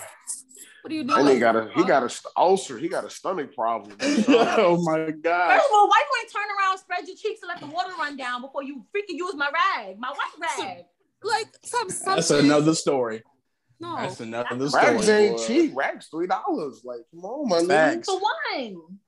[0.82, 1.20] What are you doing?
[1.20, 2.78] and he got a he got a st- ulcer.
[2.78, 3.96] He got a stomach problem.
[4.02, 5.52] oh my god.
[5.52, 7.92] First of all, why you ain't turn around, spread your cheeks, and let the water
[8.00, 10.86] run down before you freaking use my rag, my white rag?
[11.24, 12.16] like some something.
[12.16, 13.24] That's another story.
[13.82, 14.84] No, That's another story.
[14.86, 15.18] Rags story.
[15.24, 15.44] ain't boy.
[15.48, 15.72] cheap.
[15.76, 16.82] Rags three dollars.
[16.84, 17.68] Like come on, my nigga.
[17.68, 18.10] Facts.
[18.10, 19.00] For one.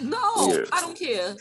[0.00, 0.64] no, Yeah.
[0.72, 1.36] I don't care.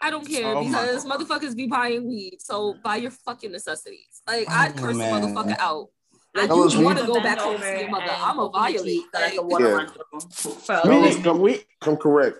[0.00, 2.38] I don't care Oh because motherfuckers be buying weed.
[2.40, 4.22] So buy your fucking necessities.
[4.26, 5.22] Like I'd Oh, curse man.
[5.22, 5.88] a motherfucker out.
[6.34, 8.06] Like Tell us you want to go back home over to your mother.
[8.10, 8.84] I'm a violate.
[8.84, 9.66] cheeks Like, Yeah.
[9.66, 10.20] run through.
[10.60, 12.38] For No, a come, we come correct.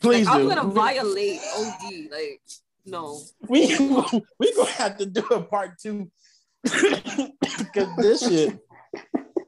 [0.00, 2.08] please like, I'm gonna violate OD.
[2.10, 2.40] Like
[2.86, 3.20] no.
[3.48, 3.66] we
[4.38, 6.10] we gonna have to do a part two
[6.62, 8.58] because this shit.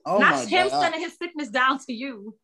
[0.05, 2.35] Oh Not my him god, sending his sickness down to you.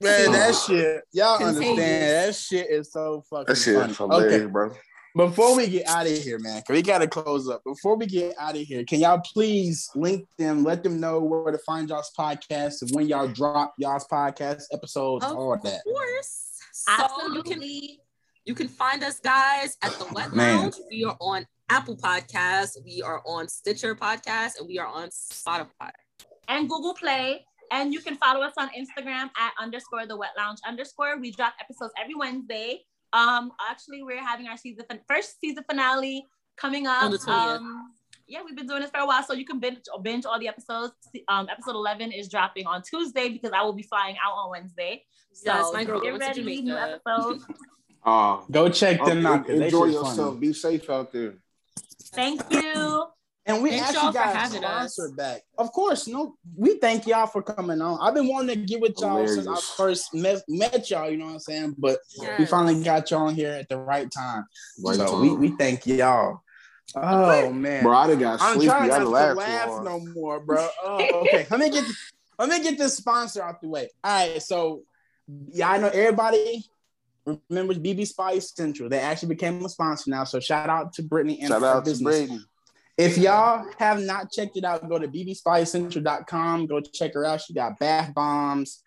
[0.00, 0.32] man!
[0.32, 1.68] That shit, y'all Contagious.
[1.68, 2.10] understand?
[2.28, 3.90] That shit is so fucking That shit funny.
[3.92, 4.72] is hilarious, Okay, bro.
[5.16, 7.62] Before we get out of here, man, 'cause we gotta close up.
[7.64, 11.50] Before we get out of here, can y'all please link them, let them know where
[11.50, 15.82] to find y'all's podcast and when y'all drop y'all's podcast episodes, all Of that.
[15.84, 16.46] course.
[16.72, 17.62] So you can
[18.46, 20.56] you can find us guys at the Wet Man.
[20.62, 20.76] Lounge.
[20.90, 25.90] We are on Apple Podcasts, we are on Stitcher Podcast, and we are on Spotify.
[26.48, 27.44] and Google Play.
[27.70, 31.16] And you can follow us on Instagram at underscore the wet lounge underscore.
[31.18, 32.84] We drop episodes every Wednesday.
[33.12, 37.02] Um, actually, we're having our season first season finale coming up.
[37.04, 37.56] On the 20th.
[37.56, 37.92] Um,
[38.26, 40.46] yeah, we've been doing this for a while, so you can binge binge all the
[40.46, 40.92] episodes.
[41.26, 45.02] Um, episode eleven is dropping on Tuesday because I will be flying out on Wednesday.
[45.32, 47.44] So Yes, my girl get going to ready, new episodes.
[48.04, 49.46] Uh, Go check them out.
[49.46, 50.16] 'cause they enjoy yourself.
[50.16, 50.36] funny.
[50.38, 51.34] Be safe out there.
[52.14, 53.06] Thank you.
[53.50, 54.94] And we Thanks actually got a having us.
[54.94, 55.42] sponsor back.
[55.58, 57.98] Of course, no, we thank y'all for coming on.
[58.00, 61.26] I've been wanting to get with y'all since I first met, met y'all, you know
[61.26, 61.74] what I'm saying?
[61.76, 61.98] But
[62.38, 64.44] we finally got y'all on here at the right time.
[64.84, 65.20] Right so time.
[65.20, 66.42] we, we thank y'all.
[66.94, 67.82] Oh man.
[67.82, 68.68] Bro, I done got I'm sleepy.
[68.68, 70.68] trying I not done to laughed laugh no more, bro.
[70.84, 71.46] Oh, okay.
[71.50, 71.84] let me get
[72.38, 73.88] let me get this sponsor out the way.
[74.02, 74.82] All right, so
[75.52, 76.64] yeah, I know everybody
[77.26, 78.90] remembers BB's Spa Essentials.
[78.90, 80.24] They actually became a sponsor now.
[80.24, 82.44] So shout out to Brittany and Shout her out to business.
[83.00, 86.66] If y'all have not checked it out, go to bbsspaessentials.com.
[86.66, 87.40] Go check her out.
[87.40, 88.82] She got bath bombs,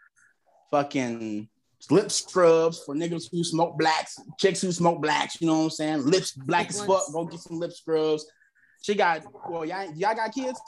[0.69, 1.49] fucking
[1.89, 5.41] lip scrubs for niggas who smoke blacks, chicks who smoke blacks.
[5.41, 6.05] You know what I'm saying?
[6.05, 7.11] Lips black as fuck.
[7.11, 8.25] Go get some lip scrubs.
[8.83, 10.61] She got well, y'all, y'all got kids?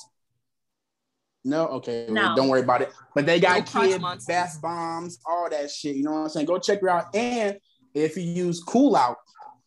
[1.44, 2.36] No, okay, well, No.
[2.36, 2.92] don't worry about it.
[3.14, 4.26] But they got No crotch kid monsters.
[4.28, 5.96] bath bombs, all that shit.
[5.96, 6.48] You know what I'm saying?
[6.48, 7.14] Go check her out.
[7.16, 7.60] And
[7.94, 9.18] if you use Cool Out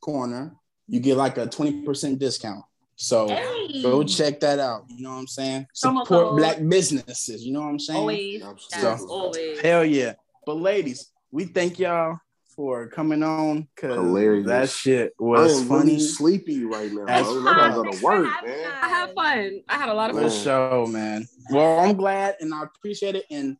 [0.00, 0.56] Corner,
[0.88, 2.64] you get like a 20% discount.
[3.00, 3.82] So Hey.
[3.82, 4.84] go check that out.
[4.88, 5.62] You know what I'm saying?
[5.62, 6.36] Promo Support code.
[6.36, 7.44] black businesses.
[7.44, 7.98] You know what I'm saying?
[8.00, 8.40] Always.
[8.40, 9.16] Yes, Absolutely.
[9.16, 9.60] always.
[9.60, 10.14] Hell yeah.
[10.44, 12.18] But ladies, we thank y'all
[12.56, 14.46] for coming on because Hilarious.
[14.48, 15.92] that shit I was oh, am funny.
[15.92, 17.04] really sleepy right now.
[17.06, 17.40] That's bro.
[17.52, 18.72] I gotta go to work, man.
[18.82, 19.60] I had fun.
[19.68, 20.24] I had a lot of fun.
[20.24, 20.32] Man.
[20.32, 21.28] sure, man.
[21.52, 23.26] Well, I'm glad and I appreciate it.
[23.30, 23.56] And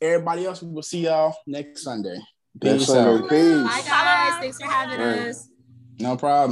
[0.00, 2.16] everybody else, we will see y'all next Sunday.
[2.62, 3.24] Next Peace Sunday.
[3.24, 3.28] out.
[3.28, 3.62] Peace.
[3.64, 4.38] Bye guys.
[4.40, 5.18] Thanks for having Right.
[5.30, 5.48] us.
[5.98, 6.46] No problem.